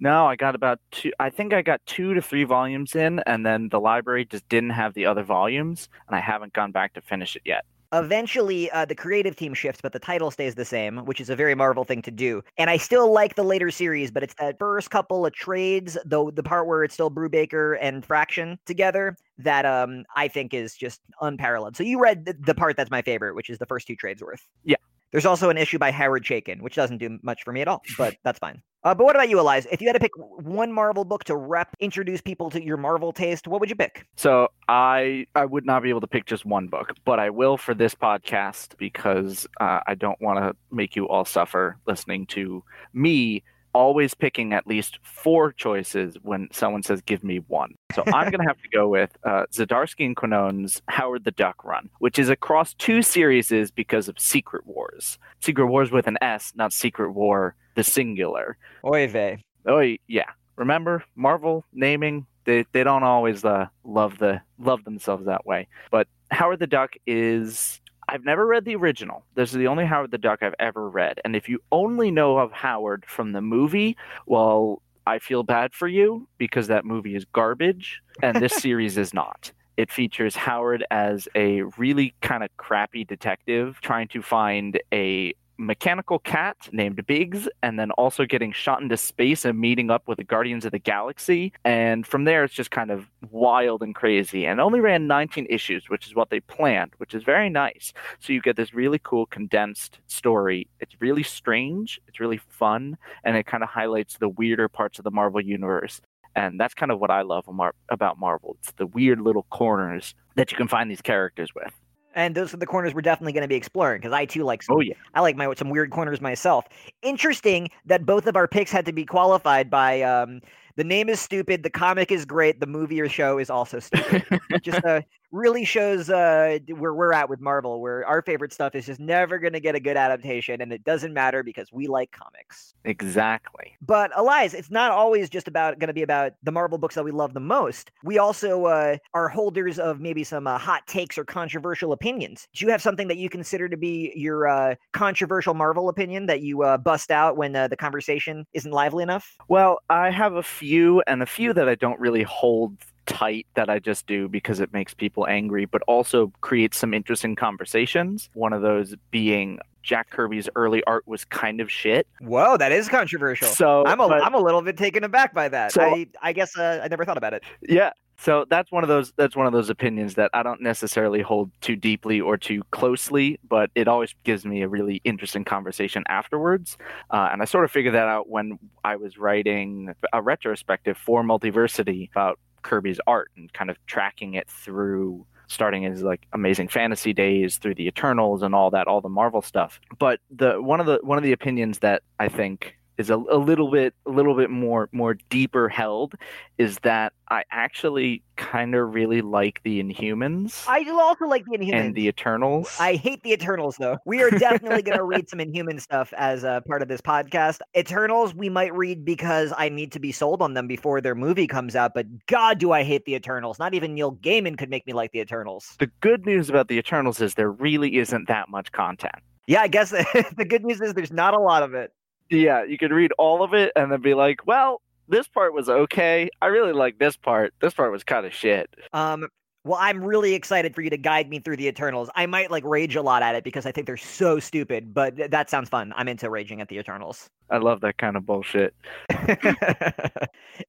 No, 0.00 0.26
I 0.26 0.36
got 0.36 0.54
about 0.54 0.80
two. 0.90 1.12
I 1.20 1.30
think 1.30 1.52
I 1.52 1.62
got 1.62 1.84
two 1.86 2.14
to 2.14 2.22
three 2.22 2.44
volumes 2.44 2.96
in, 2.96 3.20
and 3.26 3.46
then 3.46 3.68
the 3.68 3.80
library 3.80 4.24
just 4.24 4.48
didn't 4.48 4.70
have 4.70 4.94
the 4.94 5.06
other 5.06 5.22
volumes, 5.22 5.88
and 6.08 6.16
I 6.16 6.20
haven't 6.20 6.52
gone 6.52 6.72
back 6.72 6.94
to 6.94 7.00
finish 7.00 7.36
it 7.36 7.42
yet. 7.44 7.64
Eventually, 7.94 8.70
uh, 8.72 8.84
the 8.84 8.94
creative 8.94 9.36
team 9.36 9.54
shifts, 9.54 9.80
but 9.80 9.92
the 9.92 10.00
title 10.00 10.32
stays 10.32 10.56
the 10.56 10.64
same, 10.64 10.98
which 11.06 11.20
is 11.20 11.30
a 11.30 11.36
very 11.36 11.54
Marvel 11.54 11.84
thing 11.84 12.02
to 12.02 12.10
do. 12.10 12.42
And 12.58 12.68
I 12.68 12.76
still 12.76 13.12
like 13.12 13.36
the 13.36 13.44
later 13.44 13.70
series, 13.70 14.10
but 14.10 14.24
it's 14.24 14.34
that 14.34 14.58
first 14.58 14.90
couple 14.90 15.24
of 15.24 15.32
trades, 15.32 15.96
though 16.04 16.30
the 16.32 16.42
part 16.42 16.66
where 16.66 16.82
it's 16.82 16.94
still 16.94 17.10
Brubaker 17.10 17.78
and 17.80 18.04
Fraction 18.04 18.58
together, 18.66 19.16
that 19.38 19.64
um 19.64 20.04
I 20.16 20.26
think 20.28 20.52
is 20.52 20.74
just 20.74 21.00
unparalleled. 21.20 21.76
So 21.76 21.84
you 21.84 22.00
read 22.00 22.24
the, 22.24 22.34
the 22.34 22.54
part 22.54 22.76
that's 22.76 22.90
my 22.90 23.02
favorite, 23.02 23.34
which 23.36 23.48
is 23.48 23.58
the 23.58 23.66
first 23.66 23.86
two 23.86 23.96
trades 23.96 24.22
worth. 24.22 24.44
Yeah. 24.64 24.76
There's 25.12 25.26
also 25.26 25.48
an 25.48 25.56
issue 25.56 25.78
by 25.78 25.92
Howard 25.92 26.24
Chaykin, 26.24 26.60
which 26.60 26.74
doesn't 26.74 26.98
do 26.98 27.20
much 27.22 27.44
for 27.44 27.52
me 27.52 27.60
at 27.60 27.68
all, 27.68 27.82
but 27.96 28.16
that's 28.24 28.40
fine. 28.40 28.60
Uh, 28.84 28.94
but 28.94 29.04
what 29.04 29.16
about 29.16 29.30
you, 29.30 29.40
Elias? 29.40 29.66
If 29.72 29.80
you 29.80 29.88
had 29.88 29.94
to 29.94 30.00
pick 30.00 30.12
one 30.16 30.70
Marvel 30.72 31.04
book 31.04 31.24
to 31.24 31.36
rep, 31.36 31.74
introduce 31.80 32.20
people 32.20 32.50
to 32.50 32.62
your 32.62 32.76
Marvel 32.76 33.12
taste, 33.12 33.48
what 33.48 33.60
would 33.60 33.70
you 33.70 33.76
pick? 33.76 34.06
So 34.16 34.48
I 34.68 35.26
I 35.34 35.46
would 35.46 35.64
not 35.64 35.82
be 35.82 35.88
able 35.88 36.02
to 36.02 36.06
pick 36.06 36.26
just 36.26 36.44
one 36.44 36.68
book, 36.68 36.92
but 37.04 37.18
I 37.18 37.30
will 37.30 37.56
for 37.56 37.74
this 37.74 37.94
podcast 37.94 38.76
because 38.76 39.46
uh, 39.60 39.80
I 39.86 39.94
don't 39.94 40.20
want 40.20 40.38
to 40.38 40.54
make 40.70 40.96
you 40.96 41.08
all 41.08 41.24
suffer 41.24 41.78
listening 41.86 42.26
to 42.26 42.62
me 42.92 43.42
always 43.74 44.14
picking 44.14 44.52
at 44.52 44.66
least 44.66 45.00
four 45.02 45.52
choices 45.52 46.16
when 46.22 46.48
someone 46.52 46.82
says 46.82 47.02
give 47.02 47.24
me 47.24 47.38
one. 47.48 47.74
So 47.94 48.04
I'm 48.06 48.30
going 48.30 48.40
to 48.40 48.46
have 48.46 48.62
to 48.62 48.68
go 48.68 48.88
with 48.88 49.10
uh, 49.24 49.46
Zdarsky 49.52 50.06
and 50.06 50.14
Quinones' 50.14 50.80
Howard 50.88 51.24
the 51.24 51.32
Duck 51.32 51.64
run, 51.64 51.90
which 51.98 52.18
is 52.18 52.28
across 52.28 52.74
two 52.74 53.02
series 53.02 53.50
because 53.72 54.08
of 54.08 54.18
Secret 54.18 54.66
Wars. 54.66 55.18
Secret 55.40 55.66
Wars 55.66 55.90
with 55.90 56.06
an 56.06 56.18
S, 56.22 56.52
not 56.54 56.72
Secret 56.72 57.12
War, 57.12 57.56
the 57.74 57.84
singular. 57.84 58.56
Oy 58.84 59.08
vey. 59.08 59.44
Oh 59.66 59.80
yeah. 60.06 60.30
Remember 60.56 61.04
Marvel 61.16 61.64
naming 61.72 62.26
they 62.44 62.64
they 62.72 62.84
don't 62.84 63.02
always 63.02 63.44
uh, 63.44 63.66
love 63.84 64.18
the 64.18 64.40
love 64.58 64.84
themselves 64.84 65.26
that 65.26 65.46
way. 65.46 65.68
But 65.90 66.08
Howard 66.30 66.60
the 66.60 66.66
Duck 66.66 66.94
is 67.06 67.80
I've 68.08 68.24
never 68.24 68.46
read 68.46 68.64
the 68.64 68.76
original. 68.76 69.24
This 69.34 69.50
is 69.50 69.56
the 69.56 69.66
only 69.66 69.86
Howard 69.86 70.10
the 70.10 70.18
Duck 70.18 70.42
I've 70.42 70.54
ever 70.58 70.88
read. 70.88 71.20
And 71.24 71.34
if 71.34 71.48
you 71.48 71.60
only 71.72 72.10
know 72.10 72.38
of 72.38 72.52
Howard 72.52 73.04
from 73.06 73.32
the 73.32 73.40
movie, 73.40 73.96
well, 74.26 74.82
I 75.06 75.18
feel 75.18 75.42
bad 75.42 75.74
for 75.74 75.88
you 75.88 76.28
because 76.38 76.66
that 76.68 76.84
movie 76.84 77.16
is 77.16 77.24
garbage 77.26 78.02
and 78.22 78.40
this 78.42 78.54
series 78.62 78.98
is 78.98 79.14
not. 79.14 79.52
It 79.76 79.90
features 79.90 80.36
Howard 80.36 80.84
as 80.90 81.28
a 81.34 81.62
really 81.78 82.14
kind 82.20 82.44
of 82.44 82.56
crappy 82.56 83.04
detective 83.04 83.80
trying 83.80 84.08
to 84.08 84.22
find 84.22 84.80
a 84.92 85.34
mechanical 85.56 86.18
cat 86.18 86.56
named 86.72 87.04
Biggs, 87.06 87.48
and 87.62 87.78
then 87.78 87.90
also 87.92 88.24
getting 88.24 88.52
shot 88.52 88.82
into 88.82 88.96
space 88.96 89.44
and 89.44 89.58
meeting 89.58 89.90
up 89.90 90.08
with 90.08 90.18
the 90.18 90.24
Guardians 90.24 90.64
of 90.64 90.72
the 90.72 90.78
Galaxy. 90.78 91.52
And 91.64 92.06
from 92.06 92.24
there, 92.24 92.44
it's 92.44 92.54
just 92.54 92.70
kind 92.70 92.90
of 92.90 93.06
wild 93.30 93.82
and 93.82 93.94
crazy. 93.94 94.46
And 94.46 94.60
only 94.60 94.80
ran 94.80 95.06
19 95.06 95.46
issues, 95.48 95.88
which 95.88 96.06
is 96.06 96.14
what 96.14 96.30
they 96.30 96.40
planned, 96.40 96.92
which 96.98 97.14
is 97.14 97.22
very 97.22 97.50
nice. 97.50 97.92
So 98.18 98.32
you 98.32 98.40
get 98.40 98.56
this 98.56 98.74
really 98.74 99.00
cool 99.02 99.26
condensed 99.26 100.00
story. 100.06 100.68
It's 100.80 100.94
really 101.00 101.22
strange, 101.22 102.00
it's 102.08 102.20
really 102.20 102.40
fun, 102.48 102.96
and 103.24 103.36
it 103.36 103.46
kind 103.46 103.62
of 103.62 103.68
highlights 103.68 104.18
the 104.18 104.28
weirder 104.28 104.68
parts 104.68 104.98
of 104.98 105.04
the 105.04 105.10
Marvel 105.10 105.40
universe. 105.40 106.00
And 106.36 106.58
that's 106.58 106.74
kind 106.74 106.90
of 106.90 106.98
what 106.98 107.10
I 107.12 107.22
love 107.22 107.48
about 107.88 108.18
Marvel. 108.18 108.56
It's 108.58 108.72
the 108.72 108.86
weird 108.86 109.20
little 109.20 109.46
corners 109.50 110.16
that 110.34 110.50
you 110.50 110.56
can 110.56 110.66
find 110.66 110.90
these 110.90 111.00
characters 111.00 111.54
with 111.54 111.72
and 112.14 112.34
those 112.34 112.54
are 112.54 112.56
the 112.56 112.66
corners 112.66 112.94
we're 112.94 113.02
definitely 113.02 113.32
going 113.32 113.42
to 113.42 113.48
be 113.48 113.54
exploring 113.54 114.00
because 114.00 114.12
I 114.12 114.24
too 114.24 114.44
like. 114.44 114.62
Some, 114.62 114.76
oh 114.76 114.80
yeah, 114.80 114.94
I 115.14 115.20
like 115.20 115.36
my 115.36 115.52
some 115.54 115.70
weird 115.70 115.90
corners 115.90 116.20
myself. 116.20 116.66
Interesting 117.02 117.68
that 117.86 118.06
both 118.06 118.26
of 118.26 118.36
our 118.36 118.48
picks 118.48 118.70
had 118.70 118.86
to 118.86 118.92
be 118.92 119.04
qualified 119.04 119.70
by 119.70 120.02
um, 120.02 120.40
the 120.76 120.84
name 120.84 121.08
is 121.08 121.20
stupid, 121.20 121.62
the 121.62 121.70
comic 121.70 122.10
is 122.10 122.24
great, 122.24 122.60
the 122.60 122.66
movie 122.66 123.00
or 123.00 123.08
show 123.08 123.38
is 123.38 123.50
also 123.50 123.78
stupid. 123.78 124.24
Just 124.62 124.84
uh, 124.84 125.02
really 125.34 125.64
shows 125.64 126.08
uh, 126.08 126.58
where 126.78 126.94
we're 126.94 127.12
at 127.12 127.28
with 127.28 127.40
Marvel, 127.40 127.80
where 127.80 128.06
our 128.06 128.22
favorite 128.22 128.52
stuff 128.52 128.74
is 128.74 128.86
just 128.86 129.00
never 129.00 129.38
going 129.38 129.52
to 129.52 129.60
get 129.60 129.74
a 129.74 129.80
good 129.80 129.96
adaptation, 129.96 130.60
and 130.60 130.72
it 130.72 130.84
doesn't 130.84 131.12
matter 131.12 131.42
because 131.42 131.72
we 131.72 131.88
like 131.88 132.12
comics. 132.12 132.74
Exactly. 132.84 133.72
But 133.82 134.12
Elias, 134.16 134.54
it's 134.54 134.70
not 134.70 134.92
always 134.92 135.28
just 135.28 135.48
about 135.48 135.78
going 135.80 135.88
to 135.88 135.94
be 135.94 136.02
about 136.02 136.34
the 136.44 136.52
Marvel 136.52 136.78
books 136.78 136.94
that 136.94 137.04
we 137.04 137.10
love 137.10 137.34
the 137.34 137.40
most. 137.40 137.90
We 138.04 138.18
also 138.18 138.66
uh, 138.66 138.96
are 139.12 139.28
holders 139.28 139.78
of 139.78 140.00
maybe 140.00 140.22
some 140.22 140.46
uh, 140.46 140.56
hot 140.56 140.86
takes 140.86 141.18
or 141.18 141.24
controversial 141.24 141.92
opinions. 141.92 142.46
Do 142.54 142.64
you 142.64 142.70
have 142.70 142.80
something 142.80 143.08
that 143.08 143.16
you 143.16 143.28
consider 143.28 143.68
to 143.68 143.76
be 143.76 144.12
your 144.14 144.46
uh, 144.46 144.76
controversial 144.92 145.54
Marvel 145.54 145.88
opinion 145.88 146.26
that 146.26 146.42
you 146.42 146.62
uh, 146.62 146.78
bust 146.78 147.10
out 147.10 147.36
when 147.36 147.56
uh, 147.56 147.66
the 147.66 147.76
conversation 147.76 148.46
isn't 148.52 148.70
lively 148.70 149.02
enough? 149.02 149.36
Well, 149.48 149.80
I 149.90 150.10
have 150.10 150.34
a 150.34 150.42
few, 150.44 151.02
and 151.08 151.22
a 151.22 151.26
few 151.26 151.52
that 151.54 151.68
I 151.68 151.74
don't 151.74 151.98
really 151.98 152.22
hold 152.22 152.78
tight 153.06 153.46
that 153.54 153.68
I 153.68 153.78
just 153.78 154.06
do 154.06 154.28
because 154.28 154.60
it 154.60 154.72
makes 154.72 154.94
people 154.94 155.26
angry, 155.26 155.64
but 155.64 155.82
also 155.82 156.32
creates 156.40 156.76
some 156.78 156.94
interesting 156.94 157.36
conversations. 157.36 158.30
One 158.34 158.52
of 158.52 158.62
those 158.62 158.94
being 159.10 159.58
Jack 159.82 160.10
Kirby's 160.10 160.48
early 160.56 160.82
art 160.84 161.06
was 161.06 161.24
kind 161.26 161.60
of 161.60 161.70
shit. 161.70 162.06
Whoa, 162.20 162.56
that 162.56 162.72
is 162.72 162.88
controversial. 162.88 163.48
So 163.48 163.84
I'm 163.86 164.00
a 164.00 164.08
but, 164.08 164.22
am 164.22 164.34
a 164.34 164.38
little 164.38 164.62
bit 164.62 164.76
taken 164.76 165.04
aback 165.04 165.34
by 165.34 165.48
that. 165.48 165.72
So, 165.72 165.82
I 165.82 166.06
I 166.22 166.32
guess 166.32 166.56
uh, 166.56 166.80
I 166.82 166.88
never 166.88 167.04
thought 167.04 167.18
about 167.18 167.34
it. 167.34 167.44
Yeah, 167.60 167.90
So 168.16 168.46
that's 168.48 168.70
one 168.70 168.84
of 168.84 168.88
those 168.88 169.12
that's 169.16 169.36
one 169.36 169.46
of 169.46 169.52
those 169.52 169.70
opinions 169.70 170.14
that 170.14 170.30
I 170.32 170.42
don't 170.42 170.62
necessarily 170.62 171.20
hold 171.20 171.50
too 171.60 171.76
deeply 171.76 172.20
or 172.20 172.36
too 172.36 172.62
closely, 172.70 173.38
but 173.48 173.70
it 173.74 173.88
always 173.88 174.14
gives 174.24 174.46
me 174.46 174.62
a 174.62 174.68
really 174.68 175.00
interesting 175.04 175.44
conversation 175.44 176.04
afterwards. 176.08 176.78
Uh, 177.10 177.28
and 177.32 177.42
I 177.42 177.44
sort 177.44 177.64
of 177.64 177.70
figured 177.70 177.94
that 177.94 178.08
out 178.08 178.28
when 178.28 178.58
I 178.84 178.96
was 178.96 179.18
writing 179.18 179.94
a 180.12 180.22
retrospective 180.22 180.96
for 180.96 181.22
Multiversity 181.22 182.10
about 182.10 182.38
Kirby's 182.64 183.00
art 183.06 183.30
and 183.36 183.52
kind 183.52 183.70
of 183.70 183.76
tracking 183.86 184.34
it 184.34 184.48
through 184.48 185.26
starting 185.46 185.84
as 185.84 186.02
like 186.02 186.26
amazing 186.32 186.68
fantasy 186.68 187.12
days 187.12 187.58
through 187.58 187.74
the 187.74 187.86
eternals 187.86 188.42
and 188.42 188.54
all 188.54 188.70
that 188.70 188.88
all 188.88 189.00
the 189.00 189.08
marvel 189.08 189.42
stuff. 189.42 189.80
But 189.98 190.20
the 190.30 190.60
one 190.60 190.80
of 190.80 190.86
the 190.86 190.98
one 191.02 191.18
of 191.18 191.24
the 191.24 191.32
opinions 191.32 191.78
that 191.80 192.02
i 192.18 192.28
think 192.28 192.76
is 192.98 193.10
a, 193.10 193.16
a 193.16 193.38
little 193.38 193.70
bit 193.70 193.94
a 194.06 194.10
little 194.10 194.36
bit 194.36 194.50
more 194.50 194.88
more 194.92 195.14
deeper 195.30 195.68
held 195.68 196.14
is 196.58 196.78
that 196.80 197.12
I 197.28 197.44
actually 197.50 198.22
kind 198.36 198.74
of 198.74 198.94
really 198.94 199.22
like 199.22 199.62
the 199.64 199.82
Inhumans. 199.82 200.64
I 200.68 200.84
do 200.84 200.98
also 201.00 201.26
like 201.26 201.44
the 201.46 201.56
Inhumans 201.56 201.74
and 201.74 201.94
the 201.94 202.06
Eternals. 202.06 202.76
I 202.78 202.94
hate 202.94 203.22
the 203.22 203.32
Eternals 203.32 203.76
though. 203.78 203.98
We 204.04 204.22
are 204.22 204.30
definitely 204.30 204.82
going 204.82 204.98
to 204.98 205.04
read 205.04 205.28
some 205.28 205.40
Inhuman 205.40 205.80
stuff 205.80 206.12
as 206.16 206.44
a 206.44 206.62
part 206.66 206.82
of 206.82 206.88
this 206.88 207.00
podcast. 207.00 207.60
Eternals 207.76 208.34
we 208.34 208.48
might 208.48 208.74
read 208.74 209.04
because 209.04 209.52
I 209.56 209.68
need 209.68 209.92
to 209.92 209.98
be 209.98 210.12
sold 210.12 210.42
on 210.42 210.54
them 210.54 210.66
before 210.66 211.00
their 211.00 211.14
movie 211.14 211.46
comes 211.46 211.74
out. 211.74 211.92
But 211.94 212.06
God, 212.26 212.58
do 212.58 212.72
I 212.72 212.82
hate 212.82 213.04
the 213.04 213.14
Eternals? 213.14 213.58
Not 213.58 213.74
even 213.74 213.94
Neil 213.94 214.12
Gaiman 214.16 214.58
could 214.58 214.70
make 214.70 214.86
me 214.86 214.92
like 214.92 215.12
the 215.12 215.20
Eternals. 215.20 215.74
The 215.78 215.90
good 216.00 216.26
news 216.26 216.48
about 216.48 216.68
the 216.68 216.78
Eternals 216.78 217.20
is 217.20 217.34
there 217.34 217.50
really 217.50 217.96
isn't 217.98 218.28
that 218.28 218.48
much 218.48 218.72
content. 218.72 219.14
Yeah, 219.46 219.60
I 219.60 219.68
guess 219.68 219.90
the 220.36 220.46
good 220.48 220.64
news 220.64 220.80
is 220.80 220.94
there's 220.94 221.12
not 221.12 221.34
a 221.34 221.40
lot 221.40 221.62
of 221.62 221.74
it. 221.74 221.92
Yeah, 222.30 222.64
you 222.64 222.78
could 222.78 222.90
read 222.92 223.12
all 223.18 223.42
of 223.42 223.54
it 223.54 223.72
and 223.76 223.92
then 223.92 224.00
be 224.00 224.14
like, 224.14 224.46
well, 224.46 224.80
this 225.08 225.28
part 225.28 225.52
was 225.52 225.68
okay. 225.68 226.30
I 226.40 226.46
really 226.46 226.72
like 226.72 226.98
this 226.98 227.16
part. 227.16 227.52
This 227.60 227.74
part 227.74 227.92
was 227.92 228.04
kind 228.04 228.26
of 228.26 228.34
shit. 228.34 228.70
Um, 228.92 229.28
well, 229.64 229.78
I'm 229.80 230.04
really 230.04 230.34
excited 230.34 230.74
for 230.74 230.82
you 230.82 230.90
to 230.90 230.96
guide 230.98 231.30
me 231.30 231.38
through 231.38 231.56
the 231.56 231.66
Eternals. 231.66 232.10
I 232.14 232.26
might 232.26 232.50
like 232.50 232.64
rage 232.64 232.96
a 232.96 233.02
lot 233.02 233.22
at 233.22 233.34
it 233.34 233.44
because 233.44 233.64
I 233.64 233.72
think 233.72 233.86
they're 233.86 233.96
so 233.96 234.38
stupid, 234.38 234.92
but 234.92 235.16
th- 235.16 235.30
that 235.30 235.48
sounds 235.48 235.68
fun. 235.70 235.92
I'm 235.96 236.06
into 236.06 236.28
raging 236.28 236.60
at 236.60 236.68
the 236.68 236.78
Eternals. 236.78 237.30
I 237.50 237.56
love 237.58 237.80
that 237.80 237.96
kind 237.98 238.16
of 238.16 238.26
bullshit. 238.26 238.74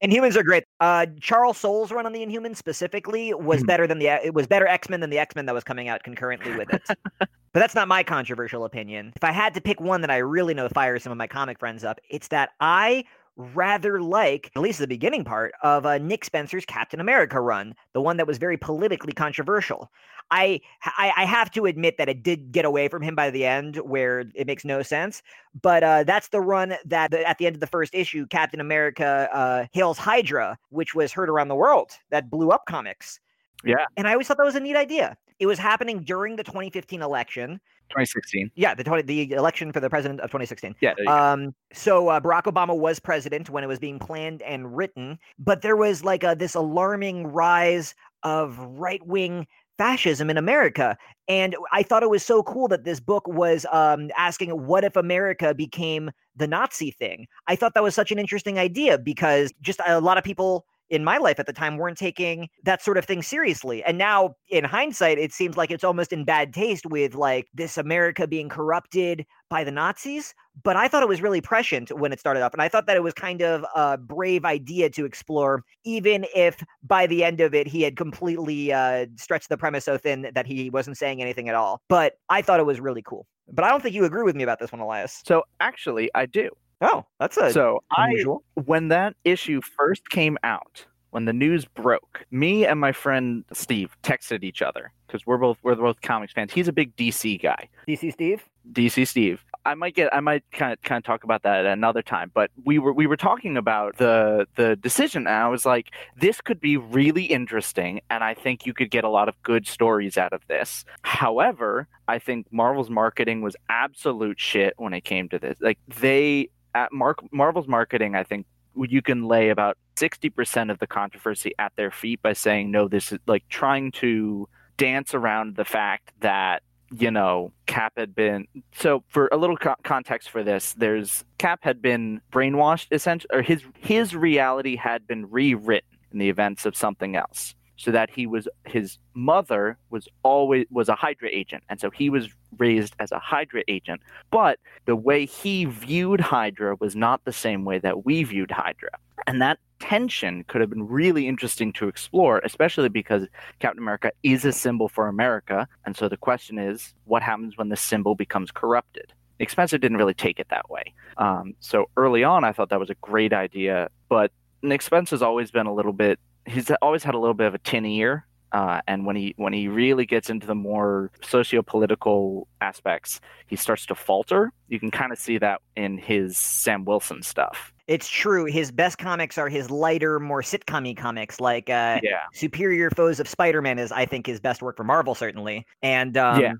Inhumans 0.02 0.36
are 0.36 0.42
great. 0.42 0.64
Uh, 0.80 1.06
Charles 1.20 1.58
Soule's 1.58 1.92
run 1.92 2.06
on 2.06 2.12
the 2.12 2.24
Inhumans 2.24 2.56
specifically 2.56 3.32
was 3.34 3.60
Hmm. 3.60 3.66
better 3.66 3.86
than 3.86 3.98
the 3.98 4.08
it 4.08 4.34
was 4.34 4.46
better 4.46 4.66
X 4.66 4.88
Men 4.88 5.00
than 5.00 5.10
the 5.10 5.18
X 5.18 5.34
Men 5.34 5.46
that 5.46 5.54
was 5.54 5.64
coming 5.64 5.88
out 5.88 6.02
concurrently 6.02 6.56
with 6.56 6.72
it. 6.72 6.82
but 7.18 7.28
that's 7.52 7.74
not 7.74 7.88
my 7.88 8.02
controversial 8.02 8.64
opinion. 8.64 9.12
If 9.16 9.24
I 9.24 9.32
had 9.32 9.54
to 9.54 9.60
pick 9.60 9.80
one 9.80 10.00
that 10.02 10.10
I 10.10 10.18
really 10.18 10.54
know 10.54 10.68
fires 10.68 11.02
some 11.02 11.12
of 11.12 11.18
my 11.18 11.26
comic 11.26 11.58
friends 11.58 11.84
up, 11.84 11.98
it's 12.10 12.28
that 12.28 12.50
I 12.60 13.04
rather 13.36 14.00
like 14.00 14.50
at 14.56 14.62
least 14.62 14.78
the 14.78 14.86
beginning 14.86 15.24
part 15.24 15.52
of 15.62 15.84
uh, 15.84 15.98
Nick 15.98 16.24
Spencer's 16.24 16.64
Captain 16.64 17.00
America 17.00 17.40
run, 17.40 17.74
the 17.92 18.00
one 18.00 18.16
that 18.16 18.26
was 18.26 18.38
very 18.38 18.56
politically 18.56 19.12
controversial. 19.12 19.90
I, 20.30 20.60
I 20.84 21.12
I 21.16 21.24
have 21.24 21.52
to 21.52 21.66
admit 21.66 21.98
that 21.98 22.08
it 22.08 22.22
did 22.22 22.50
get 22.50 22.64
away 22.64 22.88
from 22.88 23.02
him 23.02 23.14
by 23.14 23.30
the 23.30 23.44
end, 23.44 23.76
where 23.76 24.24
it 24.34 24.46
makes 24.46 24.64
no 24.64 24.82
sense. 24.82 25.22
But 25.62 25.84
uh, 25.84 26.04
that's 26.04 26.28
the 26.28 26.40
run 26.40 26.74
that 26.84 27.14
at 27.14 27.38
the 27.38 27.46
end 27.46 27.54
of 27.54 27.60
the 27.60 27.66
first 27.66 27.94
issue, 27.94 28.26
Captain 28.26 28.60
America 28.60 29.28
uh, 29.32 29.66
hails 29.72 29.98
Hydra, 29.98 30.58
which 30.70 30.94
was 30.94 31.12
heard 31.12 31.28
around 31.28 31.48
the 31.48 31.54
world, 31.54 31.92
that 32.10 32.30
blew 32.30 32.50
up 32.50 32.64
comics. 32.66 33.20
Yeah. 33.64 33.86
And 33.96 34.06
I 34.06 34.12
always 34.12 34.26
thought 34.26 34.36
that 34.38 34.44
was 34.44 34.54
a 34.54 34.60
neat 34.60 34.76
idea. 34.76 35.16
It 35.38 35.46
was 35.46 35.58
happening 35.58 36.02
during 36.02 36.36
the 36.36 36.44
2015 36.44 37.02
election. 37.02 37.60
2016. 37.90 38.50
Yeah, 38.54 38.74
the 38.74 38.84
20, 38.84 39.02
the 39.02 39.32
election 39.32 39.72
for 39.72 39.80
the 39.80 39.90
president 39.90 40.20
of 40.20 40.30
2016. 40.30 40.74
Yeah. 40.80 40.94
go. 41.04 41.12
Um, 41.12 41.54
so 41.72 42.08
uh, 42.08 42.20
Barack 42.20 42.44
Obama 42.44 42.76
was 42.76 42.98
president 42.98 43.50
when 43.50 43.64
it 43.64 43.66
was 43.66 43.78
being 43.78 43.98
planned 43.98 44.42
and 44.42 44.76
written, 44.76 45.18
but 45.38 45.62
there 45.62 45.76
was 45.76 46.04
like 46.04 46.24
a, 46.24 46.34
this 46.38 46.54
alarming 46.54 47.26
rise 47.28 47.94
of 48.22 48.58
right 48.58 49.04
wing 49.06 49.46
fascism 49.78 50.30
in 50.30 50.36
America. 50.36 50.96
And 51.28 51.56
I 51.72 51.82
thought 51.82 52.02
it 52.02 52.10
was 52.10 52.24
so 52.24 52.42
cool 52.42 52.68
that 52.68 52.84
this 52.84 53.00
book 53.00 53.26
was 53.28 53.66
um, 53.72 54.10
asking, 54.16 54.50
what 54.50 54.84
if 54.84 54.96
America 54.96 55.54
became 55.54 56.10
the 56.34 56.46
Nazi 56.46 56.90
thing? 56.90 57.26
I 57.46 57.56
thought 57.56 57.74
that 57.74 57.82
was 57.82 57.94
such 57.94 58.10
an 58.10 58.18
interesting 58.18 58.58
idea 58.58 58.98
because 58.98 59.52
just 59.60 59.80
a 59.86 60.00
lot 60.00 60.18
of 60.18 60.24
people 60.24 60.64
in 60.90 61.04
my 61.04 61.18
life 61.18 61.38
at 61.38 61.46
the 61.46 61.52
time 61.52 61.76
weren't 61.76 61.98
taking 61.98 62.48
that 62.64 62.82
sort 62.82 62.98
of 62.98 63.04
thing 63.04 63.22
seriously. 63.22 63.82
And 63.84 63.98
now, 63.98 64.36
in 64.48 64.64
hindsight, 64.64 65.18
it 65.18 65.32
seems 65.32 65.56
like 65.56 65.70
it's 65.70 65.84
almost 65.84 66.12
in 66.12 66.24
bad 66.24 66.52
taste 66.52 66.86
with 66.86 67.14
like 67.14 67.48
this 67.54 67.76
America 67.76 68.26
being 68.26 68.48
corrupted 68.48 69.26
by 69.48 69.64
the 69.64 69.70
Nazis. 69.70 70.34
But 70.62 70.76
I 70.76 70.88
thought 70.88 71.02
it 71.02 71.08
was 71.08 71.20
really 71.20 71.40
prescient 71.40 71.90
when 71.98 72.12
it 72.12 72.20
started 72.20 72.42
off. 72.42 72.52
And 72.52 72.62
I 72.62 72.68
thought 72.68 72.86
that 72.86 72.96
it 72.96 73.02
was 73.02 73.14
kind 73.14 73.42
of 73.42 73.64
a 73.74 73.98
brave 73.98 74.44
idea 74.44 74.88
to 74.90 75.04
explore, 75.04 75.62
even 75.84 76.24
if 76.34 76.62
by 76.82 77.06
the 77.06 77.24
end 77.24 77.40
of 77.40 77.54
it, 77.54 77.66
he 77.66 77.82
had 77.82 77.96
completely 77.96 78.72
uh, 78.72 79.06
stretched 79.16 79.48
the 79.48 79.58
premise 79.58 79.84
so 79.84 79.98
thin 79.98 80.30
that 80.34 80.46
he 80.46 80.70
wasn't 80.70 80.96
saying 80.96 81.20
anything 81.20 81.48
at 81.48 81.54
all. 81.54 81.82
But 81.88 82.14
I 82.28 82.42
thought 82.42 82.60
it 82.60 82.66
was 82.66 82.80
really 82.80 83.02
cool. 83.02 83.26
But 83.52 83.64
I 83.64 83.68
don't 83.68 83.82
think 83.82 83.94
you 83.94 84.04
agree 84.04 84.24
with 84.24 84.34
me 84.34 84.42
about 84.42 84.58
this 84.58 84.72
one, 84.72 84.80
Elias. 84.80 85.22
so 85.24 85.44
actually, 85.60 86.10
I 86.14 86.26
do. 86.26 86.50
Oh, 86.80 87.04
that's 87.18 87.36
a 87.36 87.52
So 87.52 87.82
I 87.90 88.06
unusual. 88.10 88.42
when 88.54 88.88
that 88.88 89.14
issue 89.24 89.60
first 89.62 90.10
came 90.10 90.36
out, 90.42 90.84
when 91.10 91.24
the 91.24 91.32
news 91.32 91.64
broke, 91.64 92.26
me 92.30 92.66
and 92.66 92.78
my 92.78 92.92
friend 92.92 93.44
Steve 93.52 93.96
texted 94.02 94.44
each 94.44 94.60
other 94.60 94.92
because 95.06 95.26
we're 95.26 95.38
both 95.38 95.58
we're 95.62 95.74
both 95.74 96.00
comics 96.02 96.32
fans. 96.32 96.52
He's 96.52 96.68
a 96.68 96.72
big 96.72 96.94
DC 96.96 97.40
guy. 97.40 97.68
DC 97.88 98.12
Steve? 98.12 98.44
DC 98.72 99.06
Steve. 99.06 99.42
I 99.64 99.74
might 99.74 99.94
get 99.94 100.14
I 100.14 100.20
might 100.20 100.44
kind 100.52 100.72
of 100.72 100.82
kind 100.82 100.98
of 100.98 101.04
talk 101.04 101.24
about 101.24 101.42
that 101.44 101.64
at 101.64 101.72
another 101.72 102.02
time, 102.02 102.30
but 102.34 102.50
we 102.64 102.78
were 102.78 102.92
we 102.92 103.06
were 103.06 103.16
talking 103.16 103.56
about 103.56 103.96
the 103.96 104.46
the 104.56 104.76
decision 104.76 105.26
and 105.26 105.36
I 105.36 105.48
was 105.48 105.64
like 105.64 105.90
this 106.20 106.40
could 106.42 106.60
be 106.60 106.76
really 106.76 107.24
interesting 107.24 108.00
and 108.10 108.22
I 108.22 108.34
think 108.34 108.66
you 108.66 108.74
could 108.74 108.90
get 108.90 109.04
a 109.04 109.08
lot 109.08 109.28
of 109.28 109.40
good 109.42 109.66
stories 109.66 110.18
out 110.18 110.32
of 110.34 110.42
this. 110.48 110.84
However, 111.02 111.88
I 112.08 112.18
think 112.18 112.46
Marvel's 112.52 112.90
marketing 112.90 113.40
was 113.40 113.56
absolute 113.70 114.38
shit 114.38 114.74
when 114.76 114.92
it 114.92 115.02
came 115.04 115.28
to 115.30 115.38
this. 115.38 115.56
Like 115.60 115.78
they 115.88 116.50
at 116.76 116.90
Marvel's 116.92 117.68
marketing 117.68 118.14
I 118.14 118.22
think 118.22 118.46
you 118.76 119.00
can 119.00 119.24
lay 119.24 119.48
about 119.48 119.78
60% 119.96 120.70
of 120.70 120.78
the 120.78 120.86
controversy 120.86 121.52
at 121.58 121.72
their 121.76 121.90
feet 121.90 122.20
by 122.22 122.34
saying 122.34 122.70
no 122.70 122.88
this 122.88 123.12
is 123.12 123.18
like 123.26 123.44
trying 123.48 123.90
to 123.92 124.48
dance 124.76 125.14
around 125.14 125.56
the 125.56 125.64
fact 125.64 126.12
that 126.20 126.62
you 126.92 127.10
know 127.10 127.50
cap 127.66 127.94
had 127.96 128.14
been 128.14 128.46
so 128.72 129.02
for 129.08 129.28
a 129.32 129.36
little 129.36 129.56
co- 129.56 129.74
context 129.82 130.30
for 130.30 130.44
this 130.44 130.74
there's 130.74 131.24
cap 131.38 131.58
had 131.62 131.82
been 131.82 132.20
brainwashed 132.30 132.86
essentially 132.92 133.30
or 133.32 133.42
his 133.42 133.62
his 133.80 134.14
reality 134.14 134.76
had 134.76 135.04
been 135.06 135.28
rewritten 135.28 135.96
in 136.12 136.18
the 136.18 136.28
events 136.30 136.64
of 136.64 136.74
something 136.76 137.14
else. 137.16 137.54
So 137.78 137.90
that 137.90 138.08
he 138.08 138.26
was 138.26 138.48
his 138.64 138.98
mother 139.12 139.76
was 139.90 140.08
always 140.22 140.64
was 140.70 140.88
a 140.88 140.94
hydra 140.94 141.28
agent 141.30 141.62
and 141.68 141.78
so 141.78 141.90
he 141.90 142.08
was 142.08 142.30
raised 142.58 142.94
as 142.98 143.12
a 143.12 143.18
hydra 143.18 143.62
agent 143.68 144.00
but 144.30 144.58
the 144.86 144.96
way 144.96 145.26
he 145.26 145.64
viewed 145.64 146.20
hydra 146.20 146.76
was 146.80 146.96
not 146.96 147.24
the 147.24 147.32
same 147.32 147.64
way 147.64 147.78
that 147.78 148.04
we 148.04 148.22
viewed 148.24 148.50
hydra. 148.50 148.90
And 149.26 149.42
that 149.42 149.58
tension 149.78 150.44
could 150.44 150.60
have 150.60 150.70
been 150.70 150.86
really 150.86 151.28
interesting 151.28 151.70
to 151.70 151.86
explore 151.86 152.38
especially 152.44 152.88
because 152.88 153.26
captain 153.58 153.82
america 153.82 154.10
is 154.22 154.44
a 154.44 154.52
symbol 154.52 154.88
for 154.88 155.08
america. 155.08 155.68
And 155.84 155.96
so 155.96 156.08
the 156.08 156.16
question 156.16 156.58
is 156.58 156.94
what 157.04 157.22
happens 157.22 157.56
when 157.58 157.68
the 157.68 157.76
symbol 157.76 158.14
becomes 158.14 158.50
corrupted? 158.50 159.12
Nick 159.38 159.50
didn't 159.54 159.98
really 159.98 160.14
take 160.14 160.38
it 160.38 160.48
that 160.48 160.70
way. 160.70 160.94
Um, 161.18 161.54
so 161.60 161.86
early 161.96 162.24
on 162.24 162.44
i 162.44 162.52
thought 162.52 162.70
that 162.70 162.80
was 162.80 162.90
a 162.90 162.94
great 162.96 163.32
idea 163.32 163.88
but 164.08 164.30
Nick 164.62 164.82
Spencer's 164.82 165.22
always 165.22 165.50
been 165.50 165.66
a 165.66 165.74
little 165.74 165.92
bit 165.92 166.18
he's 166.46 166.70
always 166.80 167.02
had 167.02 167.14
a 167.14 167.18
little 167.18 167.34
bit 167.34 167.46
of 167.46 167.54
a 167.54 167.58
tin 167.58 167.84
ear 167.84 168.26
uh, 168.52 168.80
and 168.86 169.06
when 169.06 169.16
he 169.16 169.34
when 169.36 169.52
he 169.52 169.68
really 169.68 170.06
gets 170.06 170.30
into 170.30 170.46
the 170.46 170.54
more 170.54 171.10
socio-political 171.22 172.46
aspects 172.60 173.20
he 173.46 173.56
starts 173.56 173.86
to 173.86 173.94
falter 173.94 174.52
you 174.68 174.78
can 174.78 174.90
kind 174.90 175.12
of 175.12 175.18
see 175.18 175.38
that 175.38 175.60
in 175.76 175.98
his 175.98 176.36
sam 176.36 176.84
wilson 176.84 177.22
stuff 177.22 177.72
It's 177.86 178.08
true. 178.08 178.46
His 178.46 178.72
best 178.72 178.98
comics 178.98 179.38
are 179.38 179.48
his 179.48 179.70
lighter, 179.70 180.18
more 180.18 180.42
sitcomy 180.42 180.96
comics, 180.96 181.38
like 181.40 181.70
uh, 181.70 182.00
yeah 182.02 182.22
Superior 182.32 182.90
Foes 182.90 183.20
of 183.20 183.28
Spider-Man 183.28 183.78
is, 183.78 183.92
I 183.92 184.06
think, 184.06 184.26
his 184.26 184.40
best 184.40 184.60
work 184.60 184.76
for 184.76 184.82
Marvel, 184.82 185.14
certainly. 185.14 185.64
And 185.82 186.16
um, 186.16 186.40
Yeah. 186.40 186.54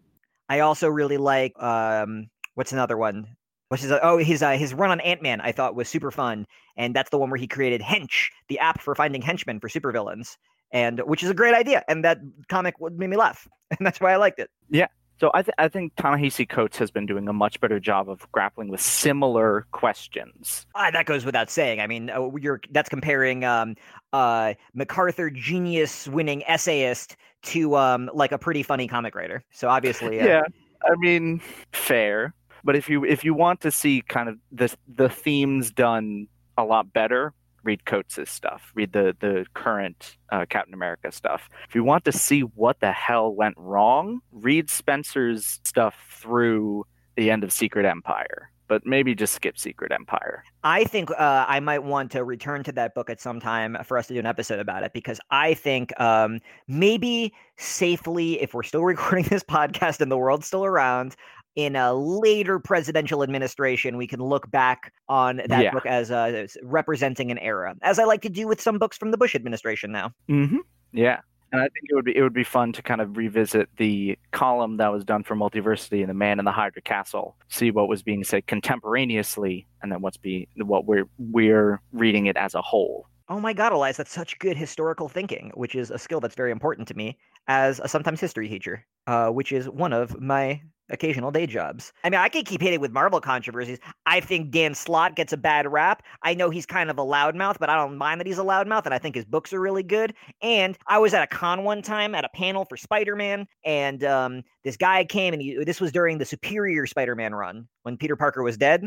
I 0.49 0.61
also 0.61 0.89
really 0.89 1.17
like 1.17 1.61
um, 1.61 2.29
what's 2.55 2.73
another 2.73 2.97
one? 2.97 3.27
What's 3.71 3.83
his? 3.83 3.91
Oh, 3.91 4.19
his 4.19 4.41
uh, 4.41 4.53
his 4.53 4.73
run 4.73 4.93
on 4.93 5.01
Ant 5.01 5.21
Man 5.21 5.41
I 5.41 5.51
thought 5.51 5.75
was 5.75 5.89
super 5.89 6.13
fun, 6.13 6.47
and 6.77 6.95
that's 6.95 7.11
the 7.11 7.19
one 7.19 7.31
where 7.31 7.39
he 7.41 7.49
created 7.49 7.81
Hench, 7.81 8.31
the 8.47 8.61
app 8.61 8.81
for 8.81 8.95
finding 8.95 9.21
henchmen 9.21 9.59
for 9.59 9.69
supervillains, 9.69 10.37
and 10.73 11.01
which 11.01 11.23
is 11.23 11.31
a 11.31 11.35
great 11.35 11.55
idea. 11.55 11.85
And 11.89 12.05
that 12.05 12.19
comic 12.49 12.79
would- 12.81 12.99
made 12.99 13.11
me 13.11 13.17
laugh, 13.17 13.47
and 13.79 13.87
that's 13.87 14.01
why 14.01 14.13
I 14.13 14.17
liked 14.17 14.39
it. 14.39 14.51
Yeah. 14.71 14.87
So 15.19 15.31
I, 15.33 15.41
th- 15.41 15.55
I 15.57 15.69
think 15.69 15.95
Ta-Nehisi 15.97 16.47
Coates 16.47 16.77
has 16.77 16.91
been 16.91 17.07
doing 17.07 17.27
a 17.27 17.33
much 17.33 17.59
better 17.59 17.81
job 17.81 18.11
of 18.11 18.31
grappling 18.33 18.69
with 18.69 18.83
similar 18.83 19.67
questions 19.73 20.67
Ah, 20.75 20.91
that 20.91 21.07
goes 21.07 21.25
without 21.25 21.49
saying. 21.49 21.81
I 21.81 21.87
mean, 21.87 22.11
uh, 22.11 22.29
you're 22.39 22.61
that's 22.71 22.91
comparing 22.91 23.43
um, 23.43 23.77
uh, 24.13 24.53
MacArthur 24.75 25.31
genius 25.31 26.07
winning 26.07 26.43
essayist 26.47 27.17
to 27.45 27.77
um, 27.77 28.11
like 28.13 28.31
a 28.33 28.37
pretty 28.37 28.63
funny 28.63 28.87
comic 28.89 29.15
writer. 29.15 29.43
So 29.53 29.69
obviously, 29.69 30.21
uh, 30.21 30.27
yeah 30.27 30.43
i 30.83 30.95
mean 30.99 31.41
fair 31.73 32.35
but 32.63 32.77
if 32.77 32.87
you 32.91 33.03
if 33.03 33.25
you 33.25 33.33
want 33.33 33.63
to 33.63 33.71
see 33.71 34.03
kind 34.03 34.29
of 34.29 34.37
the 34.53 34.71
the 34.87 35.09
themes 35.09 35.71
done 35.71 36.29
a 36.59 36.65
lot 36.65 36.93
better 36.93 37.33
read 37.67 37.85
Coates' 37.85 38.31
stuff, 38.31 38.73
read 38.75 38.93
the 38.93 39.15
the 39.21 39.45
current 39.55 40.17
uh, 40.31 40.47
Captain 40.49 40.75
America 40.75 41.13
stuff. 41.13 41.49
If 41.69 41.75
you 41.75 41.85
want 41.85 42.05
to 42.07 42.13
see 42.13 42.41
what 42.41 42.81
the 42.81 42.93
hell 42.93 43.35
went 43.35 43.57
wrong, 43.59 44.21
read 44.33 44.71
Spencer's 44.71 45.61
stuff 45.65 45.95
through 46.11 46.87
the 47.17 47.31
end 47.31 47.45
of 47.45 47.53
Secret 47.53 47.85
Empire 47.85 48.51
but 48.69 48.85
maybe 48.85 49.15
just 49.15 49.35
skip 49.35 49.59
Secret 49.59 49.93
Empire. 49.93 50.45
I 50.65 50.85
think 50.85 51.11
uh, 51.11 51.45
I 51.49 51.61
might 51.61 51.85
want 51.85 52.11
to 52.13 52.25
return 52.25 52.63
to 52.65 52.73
that 52.73 52.95
book 52.95 53.11
at 53.11 53.21
some 53.21 53.41
time 53.41 53.77
for 53.85 53.97
us 53.97 54.07
to 54.09 54.15
do 54.15 54.21
an 54.21 54.27
episode 54.27 54.59
about 54.59 54.83
it 54.83 54.93
because 54.93 55.21
I 55.31 55.55
think 55.55 55.99
um, 56.01 56.41
maybe 56.67 57.33
safely, 57.57 58.41
if 58.41 58.55
we're 58.55 58.63
still 58.63 58.85
recording 58.85 59.25
this 59.25 59.43
podcast 59.43 60.01
and 60.01 60.11
the 60.11 60.19
world's 60.19 60.47
still 60.47 60.65
around, 60.65 61.17
in 61.57 61.75
a 61.75 61.95
later 61.95 62.59
presidential 62.59 63.23
administration, 63.23 63.97
we 63.97 64.07
can 64.07 64.21
look 64.21 64.51
back 64.51 64.93
on 65.09 65.39
that 65.49 65.63
yeah. 65.63 65.73
book 65.73 65.87
as, 65.87 66.11
uh, 66.11 66.25
as 66.25 66.57
representing 66.63 67.31
an 67.31 67.39
era, 67.39 67.75
as 67.83 67.99
I 67.99 68.05
like 68.05 68.23
to 68.23 68.29
do 68.29 68.47
with 68.47 68.61
some 68.61 68.79
books 68.79 68.97
from 68.97 69.11
the 69.11 69.17
Bush 69.17 69.35
administration 69.35 69.91
now. 69.91 70.13
Mm-hmm. 70.29 70.59
Yeah. 70.93 71.21
And 71.53 71.61
I 71.61 71.65
think 71.65 71.87
it 71.89 71.95
would 71.95 72.05
be 72.05 72.17
it 72.17 72.23
would 72.23 72.35
be 72.35 72.45
fun 72.45 72.73
to 72.73 72.83
kind 72.83 73.01
of 73.01 73.17
revisit 73.17 73.69
the 73.77 74.19
column 74.33 74.79
that 74.79 74.93
was 74.93 75.05
done 75.05 75.23
for 75.23 75.37
Multiversity 75.37 76.01
and 76.01 76.09
the 76.09 76.15
Man 76.15 76.41
in 76.41 76.45
the 76.45 76.51
Hydra 76.51 76.83
Castle, 76.83 77.37
see 77.49 77.71
what 77.71 77.89
was 77.89 78.03
being 78.03 78.25
said 78.25 78.49
contemporaneously, 78.49 79.67
and 79.81 79.93
then 79.93 80.01
what's 80.01 80.17
be 80.17 80.49
what 80.57 80.87
we're 80.87 81.09
we're 81.19 81.81
reading 81.93 82.27
it 82.27 82.37
as 82.37 82.57
a 82.57 82.63
whole. 82.63 83.07
Oh 83.29 83.39
my 83.41 83.53
God, 83.53 83.73
Elias, 83.73 83.97
that's 83.97 84.13
such 84.13 84.39
good 84.41 84.57
historical 84.57 85.09
thinking, 85.09 85.53
which 85.55 85.77
is 85.77 85.91
a 85.91 85.99
skill 85.99 86.21
that's 86.21 86.35
very 86.35 86.51
important 86.51 86.89
to 86.89 86.95
me 86.95 87.17
as 87.49 87.81
a 87.81 87.89
sometimes 87.89 88.21
history 88.21 88.49
teacher, 88.49 88.85
uh, 89.07 89.31
which 89.31 89.53
is 89.53 89.69
one 89.69 89.93
of 89.93 90.21
my 90.21 90.61
occasional 90.91 91.31
day 91.31 91.47
jobs. 91.47 91.93
I 92.05 92.11
mean, 92.11 92.21
I 92.21 92.29
could 92.29 92.47
keep 92.47 92.61
hitting 92.61 92.81
with 92.81 92.93
Marvel 92.93 93.21
controversies. 93.21 93.79
I 94.07 94.21
think 94.21 94.51
Dan 94.51 94.75
Slott 94.75 95.17
gets 95.17 95.33
a 95.33 95.37
bad 95.37 95.71
rap. 95.71 96.03
I 96.23 96.35
know 96.35 96.51
he's 96.51 96.67
kind 96.67 96.91
of 96.91 96.99
a 96.99 97.03
loudmouth, 97.03 97.57
but 97.59 97.69
I 97.69 97.77
don't 97.77 97.97
mind 97.97 98.21
that 98.21 98.27
he's 98.27 98.39
a 98.39 98.45
loudmouth, 98.45 98.85
and 98.85 98.95
I 98.95 98.99
think 98.99 99.15
his 99.15 99.25
books 99.25 99.53
are 99.53 99.61
really 99.61 99.83
good. 99.83 100.15
And 100.43 100.77
I 100.87 100.99
was 100.99 101.15
at 101.15 101.23
a 101.23 101.27
con 101.27 101.65
one 101.65 101.83
time 101.83 102.15
at 102.15 102.25
a 102.25 102.29
panel 102.31 102.65
for 102.65 102.77
Spider 102.77 103.17
Man, 103.17 103.47
and 103.65 104.05
um, 104.05 104.43
this 104.65 104.77
guy 104.77 105.05
came, 105.05 105.33
and 105.33 105.43
he, 105.43 105.63
this 105.65 105.81
was 105.81 105.93
during 105.93 106.19
the 106.19 106.25
Superior 106.25 106.87
Spider 106.87 107.15
Man 107.15 107.35
run 107.35 107.69
when 107.83 107.97
Peter 107.97 108.17
Parker 108.17 108.43
was 108.43 108.57
dead, 108.57 108.85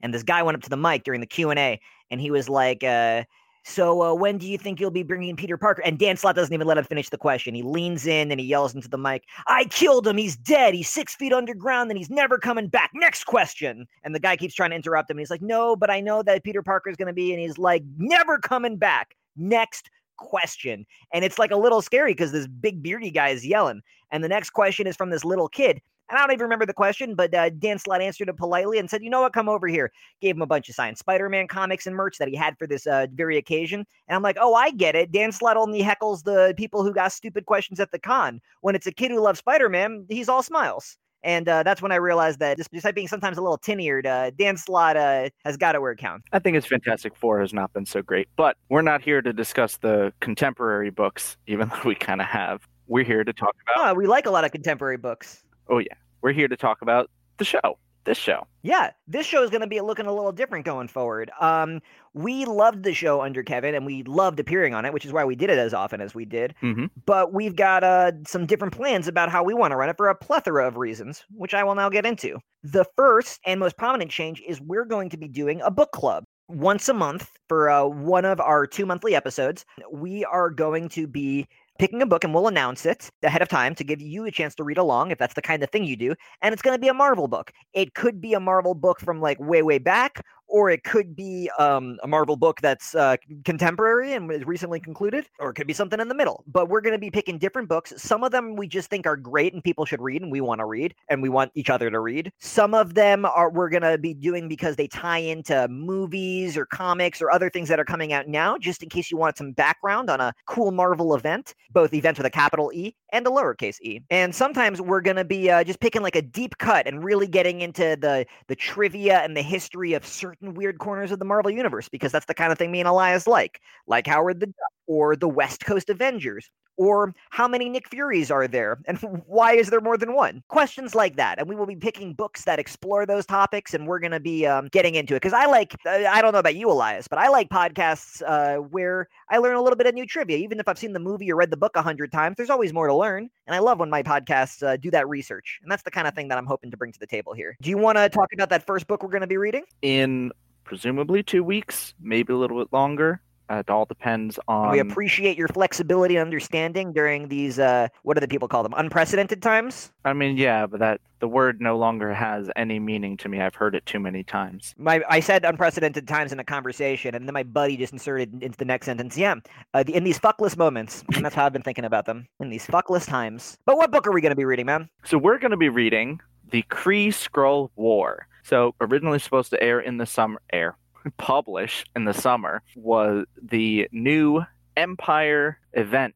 and 0.00 0.12
this 0.12 0.22
guy 0.22 0.42
went 0.42 0.56
up 0.56 0.62
to 0.62 0.70
the 0.70 0.76
mic 0.76 1.04
during 1.04 1.20
the 1.20 1.26
Q 1.26 1.50
and 1.50 1.58
A, 1.58 1.80
and 2.10 2.20
he 2.20 2.30
was 2.30 2.48
like. 2.48 2.82
Uh, 2.82 3.24
so 3.64 4.02
uh, 4.02 4.14
when 4.14 4.38
do 4.38 4.48
you 4.48 4.58
think 4.58 4.80
you'll 4.80 4.90
be 4.90 5.02
bringing 5.02 5.36
Peter 5.36 5.56
Parker? 5.56 5.82
And 5.82 5.98
Dan 5.98 6.16
Slott 6.16 6.34
doesn't 6.34 6.52
even 6.52 6.66
let 6.66 6.78
him 6.78 6.84
finish 6.84 7.08
the 7.08 7.18
question. 7.18 7.54
He 7.54 7.62
leans 7.62 8.06
in 8.06 8.30
and 8.30 8.40
he 8.40 8.46
yells 8.46 8.74
into 8.74 8.88
the 8.88 8.98
mic, 8.98 9.24
"I 9.46 9.64
killed 9.64 10.06
him. 10.06 10.16
He's 10.16 10.36
dead. 10.36 10.74
He's 10.74 10.88
six 10.88 11.14
feet 11.14 11.32
underground 11.32 11.90
and 11.90 11.98
he's 11.98 12.10
never 12.10 12.38
coming 12.38 12.68
back." 12.68 12.90
Next 12.94 13.24
question. 13.24 13.86
And 14.02 14.14
the 14.14 14.20
guy 14.20 14.36
keeps 14.36 14.54
trying 14.54 14.70
to 14.70 14.76
interrupt 14.76 15.10
him. 15.10 15.16
And 15.16 15.20
he's 15.20 15.30
like, 15.30 15.42
"No, 15.42 15.76
but 15.76 15.90
I 15.90 16.00
know 16.00 16.22
that 16.22 16.44
Peter 16.44 16.62
Parker 16.62 16.90
is 16.90 16.96
going 16.96 17.06
to 17.06 17.12
be." 17.12 17.32
And 17.32 17.40
he's 17.40 17.58
like, 17.58 17.84
"Never 17.98 18.38
coming 18.38 18.76
back." 18.76 19.14
Next 19.36 19.90
question. 20.16 20.86
And 21.12 21.24
it's 21.24 21.38
like 21.38 21.50
a 21.50 21.56
little 21.56 21.82
scary 21.82 22.12
because 22.12 22.32
this 22.32 22.46
big 22.46 22.82
beardy 22.82 23.10
guy 23.10 23.28
is 23.28 23.46
yelling. 23.46 23.82
And 24.10 24.22
the 24.22 24.28
next 24.28 24.50
question 24.50 24.86
is 24.86 24.96
from 24.96 25.10
this 25.10 25.24
little 25.24 25.48
kid. 25.48 25.80
And 26.12 26.18
I 26.18 26.22
don't 26.24 26.32
even 26.32 26.42
remember 26.42 26.66
the 26.66 26.74
question, 26.74 27.14
but 27.14 27.34
uh, 27.34 27.48
Dan 27.48 27.78
Slott 27.78 28.02
answered 28.02 28.28
it 28.28 28.36
politely 28.36 28.78
and 28.78 28.90
said, 28.90 29.02
"You 29.02 29.08
know 29.08 29.22
what? 29.22 29.32
Come 29.32 29.48
over 29.48 29.66
here." 29.66 29.90
Gave 30.20 30.36
him 30.36 30.42
a 30.42 30.46
bunch 30.46 30.68
of 30.68 30.74
signed 30.74 30.98
Spider-Man 30.98 31.48
comics 31.48 31.86
and 31.86 31.96
merch 31.96 32.18
that 32.18 32.28
he 32.28 32.36
had 32.36 32.58
for 32.58 32.66
this 32.66 32.86
uh, 32.86 33.06
very 33.14 33.38
occasion. 33.38 33.86
And 34.08 34.16
I'm 34.16 34.22
like, 34.22 34.36
"Oh, 34.38 34.52
I 34.52 34.72
get 34.72 34.94
it." 34.94 35.10
Dan 35.10 35.32
Slott 35.32 35.56
only 35.56 35.82
heckles 35.82 36.24
the 36.24 36.52
people 36.58 36.84
who 36.84 36.92
got 36.92 37.12
stupid 37.12 37.46
questions 37.46 37.80
at 37.80 37.92
the 37.92 37.98
con. 37.98 38.42
When 38.60 38.74
it's 38.74 38.86
a 38.86 38.92
kid 38.92 39.10
who 39.10 39.20
loves 39.20 39.38
Spider-Man, 39.38 40.04
he's 40.10 40.28
all 40.28 40.42
smiles. 40.42 40.98
And 41.24 41.48
uh, 41.48 41.62
that's 41.62 41.80
when 41.80 41.92
I 41.92 41.96
realized 41.96 42.40
that 42.40 42.58
despite 42.58 42.94
being 42.94 43.08
sometimes 43.08 43.38
a 43.38 43.40
little 43.40 43.56
tin-eared, 43.56 44.06
uh, 44.06 44.32
Dan 44.32 44.58
Slott 44.58 44.98
uh, 44.98 45.30
has 45.46 45.56
got 45.56 45.74
it 45.74 45.80
where 45.80 45.92
it 45.92 45.98
counts. 45.98 46.26
I 46.32 46.40
think 46.40 46.56
his 46.56 46.66
Fantastic 46.66 47.16
Four 47.16 47.40
has 47.40 47.54
not 47.54 47.72
been 47.72 47.86
so 47.86 48.02
great, 48.02 48.28
but 48.36 48.58
we're 48.68 48.82
not 48.82 49.00
here 49.00 49.22
to 49.22 49.32
discuss 49.32 49.78
the 49.78 50.12
contemporary 50.20 50.90
books, 50.90 51.38
even 51.46 51.70
though 51.70 51.88
we 51.88 51.94
kind 51.94 52.20
of 52.20 52.26
have. 52.26 52.68
We're 52.88 53.04
here 53.04 53.24
to 53.24 53.32
talk 53.32 53.54
about. 53.62 53.92
Oh, 53.92 53.94
we 53.94 54.06
like 54.06 54.26
a 54.26 54.30
lot 54.30 54.44
of 54.44 54.52
contemporary 54.52 54.98
books. 54.98 55.41
Oh 55.68 55.78
yeah, 55.78 55.94
we're 56.20 56.32
here 56.32 56.48
to 56.48 56.56
talk 56.56 56.82
about 56.82 57.10
the 57.38 57.44
show. 57.44 57.78
This 58.04 58.18
show. 58.18 58.48
Yeah, 58.62 58.90
this 59.06 59.26
show 59.26 59.44
is 59.44 59.50
going 59.50 59.60
to 59.60 59.68
be 59.68 59.80
looking 59.80 60.06
a 60.06 60.12
little 60.12 60.32
different 60.32 60.64
going 60.64 60.88
forward. 60.88 61.30
Um, 61.40 61.80
we 62.14 62.44
loved 62.46 62.82
the 62.82 62.94
show 62.94 63.22
under 63.22 63.44
Kevin, 63.44 63.76
and 63.76 63.86
we 63.86 64.02
loved 64.02 64.40
appearing 64.40 64.74
on 64.74 64.84
it, 64.84 64.92
which 64.92 65.04
is 65.04 65.12
why 65.12 65.24
we 65.24 65.36
did 65.36 65.50
it 65.50 65.58
as 65.58 65.72
often 65.72 66.00
as 66.00 66.12
we 66.12 66.24
did. 66.24 66.52
Mm-hmm. 66.62 66.86
But 67.06 67.32
we've 67.32 67.54
got 67.54 67.84
uh, 67.84 68.10
some 68.26 68.44
different 68.44 68.74
plans 68.74 69.06
about 69.06 69.28
how 69.28 69.44
we 69.44 69.54
want 69.54 69.70
to 69.70 69.76
run 69.76 69.88
it 69.88 69.96
for 69.96 70.08
a 70.08 70.16
plethora 70.16 70.66
of 70.66 70.76
reasons, 70.76 71.24
which 71.30 71.54
I 71.54 71.62
will 71.62 71.76
now 71.76 71.88
get 71.88 72.04
into. 72.04 72.40
The 72.64 72.84
first 72.96 73.38
and 73.46 73.60
most 73.60 73.76
prominent 73.76 74.10
change 74.10 74.42
is 74.46 74.60
we're 74.60 74.84
going 74.84 75.08
to 75.10 75.16
be 75.16 75.28
doing 75.28 75.60
a 75.60 75.70
book 75.70 75.92
club 75.92 76.24
once 76.48 76.88
a 76.88 76.94
month 76.94 77.30
for 77.48 77.70
uh, 77.70 77.84
one 77.84 78.24
of 78.24 78.40
our 78.40 78.66
two 78.66 78.84
monthly 78.84 79.14
episodes. 79.14 79.64
We 79.92 80.24
are 80.24 80.50
going 80.50 80.88
to 80.90 81.06
be 81.06 81.46
picking 81.82 82.00
a 82.00 82.06
book 82.06 82.22
and 82.22 82.32
we'll 82.32 82.46
announce 82.46 82.86
it 82.86 83.10
ahead 83.24 83.42
of 83.42 83.48
time 83.48 83.74
to 83.74 83.82
give 83.82 84.00
you 84.00 84.24
a 84.24 84.30
chance 84.30 84.54
to 84.54 84.62
read 84.62 84.78
along 84.78 85.10
if 85.10 85.18
that's 85.18 85.34
the 85.34 85.42
kind 85.42 85.64
of 85.64 85.70
thing 85.70 85.82
you 85.82 85.96
do. 85.96 86.14
And 86.40 86.52
it's 86.52 86.62
going 86.62 86.76
to 86.76 86.80
be 86.80 86.86
a 86.86 86.94
Marvel 86.94 87.26
book. 87.26 87.50
It 87.72 87.94
could 87.94 88.20
be 88.20 88.34
a 88.34 88.38
Marvel 88.38 88.76
book 88.76 89.00
from 89.00 89.20
like 89.20 89.40
way, 89.40 89.62
way 89.62 89.78
back, 89.78 90.24
or 90.52 90.68
it 90.68 90.84
could 90.84 91.16
be 91.16 91.50
um, 91.58 91.98
a 92.02 92.06
Marvel 92.06 92.36
book 92.36 92.60
that's 92.60 92.94
uh, 92.94 93.16
contemporary 93.46 94.12
and 94.12 94.28
recently 94.46 94.78
concluded, 94.78 95.26
or 95.40 95.50
it 95.50 95.54
could 95.54 95.66
be 95.66 95.72
something 95.72 95.98
in 95.98 96.08
the 96.08 96.14
middle. 96.14 96.44
But 96.46 96.68
we're 96.68 96.82
going 96.82 96.92
to 96.92 96.98
be 96.98 97.10
picking 97.10 97.38
different 97.38 97.70
books. 97.70 97.94
Some 97.96 98.22
of 98.22 98.32
them 98.32 98.54
we 98.54 98.68
just 98.68 98.90
think 98.90 99.06
are 99.06 99.16
great 99.16 99.54
and 99.54 99.64
people 99.64 99.86
should 99.86 100.02
read, 100.02 100.20
and 100.20 100.30
we 100.30 100.42
want 100.42 100.58
to 100.60 100.66
read, 100.66 100.94
and 101.08 101.22
we 101.22 101.30
want 101.30 101.52
each 101.54 101.70
other 101.70 101.90
to 101.90 101.98
read. 101.98 102.30
Some 102.38 102.74
of 102.74 102.94
them 102.94 103.24
are 103.24 103.50
we're 103.50 103.70
going 103.70 103.82
to 103.82 103.96
be 103.96 104.12
doing 104.12 104.46
because 104.46 104.76
they 104.76 104.86
tie 104.86 105.18
into 105.18 105.66
movies 105.68 106.56
or 106.56 106.66
comics 106.66 107.22
or 107.22 107.30
other 107.30 107.48
things 107.48 107.70
that 107.70 107.80
are 107.80 107.84
coming 107.84 108.12
out 108.12 108.28
now, 108.28 108.58
just 108.58 108.82
in 108.82 108.90
case 108.90 109.10
you 109.10 109.16
want 109.16 109.38
some 109.38 109.52
background 109.52 110.10
on 110.10 110.20
a 110.20 110.34
cool 110.46 110.70
Marvel 110.70 111.14
event, 111.14 111.54
both 111.72 111.94
events 111.94 112.18
with 112.18 112.26
a 112.26 112.30
capital 112.30 112.70
E 112.74 112.94
and 113.12 113.26
a 113.26 113.30
lowercase 113.30 113.80
e. 113.80 114.00
And 114.10 114.34
sometimes 114.34 114.80
we're 114.80 115.00
going 115.00 115.16
to 115.16 115.24
be 115.24 115.50
uh, 115.50 115.64
just 115.64 115.80
picking 115.80 116.02
like 116.02 116.16
a 116.16 116.22
deep 116.22 116.58
cut 116.58 116.86
and 116.86 117.02
really 117.02 117.26
getting 117.26 117.60
into 117.62 117.96
the 117.98 118.26
the 118.48 118.56
trivia 118.56 119.20
and 119.20 119.36
the 119.36 119.42
history 119.42 119.92
of 119.94 120.04
certain 120.04 120.41
weird 120.42 120.78
corners 120.78 121.10
of 121.10 121.18
the 121.18 121.24
Marvel 121.24 121.50
universe 121.50 121.88
because 121.88 122.12
that's 122.12 122.26
the 122.26 122.34
kind 122.34 122.52
of 122.52 122.58
thing 122.58 122.70
me 122.70 122.80
and 122.80 122.88
Elias 122.88 123.26
like, 123.26 123.60
like 123.86 124.06
Howard 124.06 124.40
the 124.40 124.46
Duck 124.46 124.72
or 124.86 125.16
the 125.16 125.28
West 125.28 125.64
Coast 125.64 125.88
Avengers. 125.88 126.50
Or 126.76 127.14
how 127.30 127.46
many 127.46 127.68
Nick 127.68 127.88
Furies 127.88 128.30
are 128.30 128.48
there? 128.48 128.78
And 128.86 128.98
why 129.26 129.54
is 129.54 129.70
there 129.70 129.80
more 129.80 129.96
than 129.96 130.14
one? 130.14 130.42
Questions 130.48 130.94
like 130.94 131.16
that. 131.16 131.38
And 131.38 131.48
we 131.48 131.54
will 131.54 131.66
be 131.66 131.76
picking 131.76 132.14
books 132.14 132.44
that 132.44 132.58
explore 132.58 133.06
those 133.06 133.26
topics 133.26 133.74
and 133.74 133.86
we're 133.86 133.98
going 133.98 134.12
to 134.12 134.20
be 134.20 134.46
um, 134.46 134.68
getting 134.68 134.94
into 134.94 135.14
it. 135.14 135.22
Because 135.22 135.32
I 135.32 135.46
like, 135.46 135.74
I 135.86 136.20
don't 136.22 136.32
know 136.32 136.38
about 136.38 136.56
you, 136.56 136.70
Elias, 136.70 137.08
but 137.08 137.18
I 137.18 137.28
like 137.28 137.48
podcasts 137.48 138.22
uh, 138.26 138.56
where 138.56 139.08
I 139.30 139.38
learn 139.38 139.56
a 139.56 139.62
little 139.62 139.76
bit 139.76 139.86
of 139.86 139.94
new 139.94 140.06
trivia. 140.06 140.38
Even 140.38 140.60
if 140.60 140.68
I've 140.68 140.78
seen 140.78 140.92
the 140.92 141.00
movie 141.00 141.30
or 141.30 141.36
read 141.36 141.50
the 141.50 141.56
book 141.56 141.76
a 141.76 141.82
hundred 141.82 142.12
times, 142.12 142.36
there's 142.36 142.50
always 142.50 142.72
more 142.72 142.86
to 142.86 142.94
learn. 142.94 143.30
And 143.46 143.54
I 143.54 143.58
love 143.58 143.78
when 143.78 143.90
my 143.90 144.02
podcasts 144.02 144.62
uh, 144.62 144.76
do 144.76 144.90
that 144.90 145.08
research. 145.08 145.60
And 145.62 145.70
that's 145.70 145.82
the 145.82 145.90
kind 145.90 146.06
of 146.06 146.14
thing 146.14 146.28
that 146.28 146.38
I'm 146.38 146.46
hoping 146.46 146.70
to 146.70 146.76
bring 146.76 146.92
to 146.92 146.98
the 146.98 147.06
table 147.06 147.32
here. 147.32 147.56
Do 147.60 147.70
you 147.70 147.78
want 147.78 147.98
to 147.98 148.08
talk 148.08 148.32
about 148.32 148.50
that 148.50 148.66
first 148.66 148.86
book 148.86 149.02
we're 149.02 149.10
going 149.10 149.22
to 149.22 149.26
be 149.26 149.36
reading? 149.36 149.64
In 149.82 150.32
presumably 150.64 151.22
two 151.22 151.44
weeks, 151.44 151.94
maybe 152.00 152.32
a 152.32 152.36
little 152.36 152.58
bit 152.58 152.72
longer. 152.72 153.20
Uh, 153.52 153.58
it 153.58 153.68
all 153.68 153.84
depends 153.84 154.38
on. 154.48 154.70
We 154.70 154.78
appreciate 154.78 155.36
your 155.36 155.48
flexibility 155.48 156.16
and 156.16 156.24
understanding 156.24 156.92
during 156.92 157.28
these. 157.28 157.58
Uh, 157.58 157.88
what 158.02 158.14
do 158.14 158.20
the 158.20 158.28
people 158.28 158.48
call 158.48 158.62
them? 158.62 158.72
Unprecedented 158.74 159.42
times. 159.42 159.92
I 160.06 160.14
mean, 160.14 160.38
yeah, 160.38 160.66
but 160.66 160.80
that 160.80 161.02
the 161.18 161.28
word 161.28 161.60
no 161.60 161.76
longer 161.76 162.14
has 162.14 162.48
any 162.56 162.78
meaning 162.78 163.18
to 163.18 163.28
me. 163.28 163.42
I've 163.42 163.54
heard 163.54 163.74
it 163.74 163.84
too 163.84 164.00
many 164.00 164.24
times. 164.24 164.74
My 164.78 165.02
I 165.06 165.20
said 165.20 165.44
unprecedented 165.44 166.08
times 166.08 166.32
in 166.32 166.38
a 166.38 166.44
conversation, 166.44 167.14
and 167.14 167.28
then 167.28 167.34
my 167.34 167.42
buddy 167.42 167.76
just 167.76 167.92
inserted 167.92 168.42
into 168.42 168.56
the 168.56 168.64
next 168.64 168.86
sentence. 168.86 169.18
Yeah, 169.18 169.34
uh, 169.74 169.84
in 169.86 170.04
these 170.04 170.18
fuckless 170.18 170.56
moments, 170.56 171.04
and 171.14 171.22
that's 171.22 171.34
how 171.34 171.44
I've 171.44 171.52
been 171.52 171.60
thinking 171.60 171.84
about 171.84 172.06
them 172.06 172.26
in 172.40 172.48
these 172.48 172.66
fuckless 172.66 173.06
times. 173.06 173.58
But 173.66 173.76
what 173.76 173.90
book 173.90 174.06
are 174.06 174.12
we 174.12 174.22
going 174.22 174.30
to 174.30 174.36
be 174.36 174.46
reading, 174.46 174.64
man? 174.64 174.88
So 175.04 175.18
we're 175.18 175.38
going 175.38 175.50
to 175.50 175.58
be 175.58 175.68
reading 175.68 176.20
the 176.50 176.62
Kree 176.70 177.08
Skrull 177.08 177.68
War. 177.76 178.28
So 178.44 178.74
originally 178.80 179.18
supposed 179.18 179.50
to 179.50 179.62
air 179.62 179.78
in 179.78 179.98
the 179.98 180.06
summer, 180.06 180.40
air 180.52 180.76
publish 181.16 181.84
in 181.94 182.04
the 182.04 182.14
summer 182.14 182.62
was 182.76 183.26
the 183.40 183.88
new 183.92 184.42
Empire 184.76 185.58
event 185.74 186.14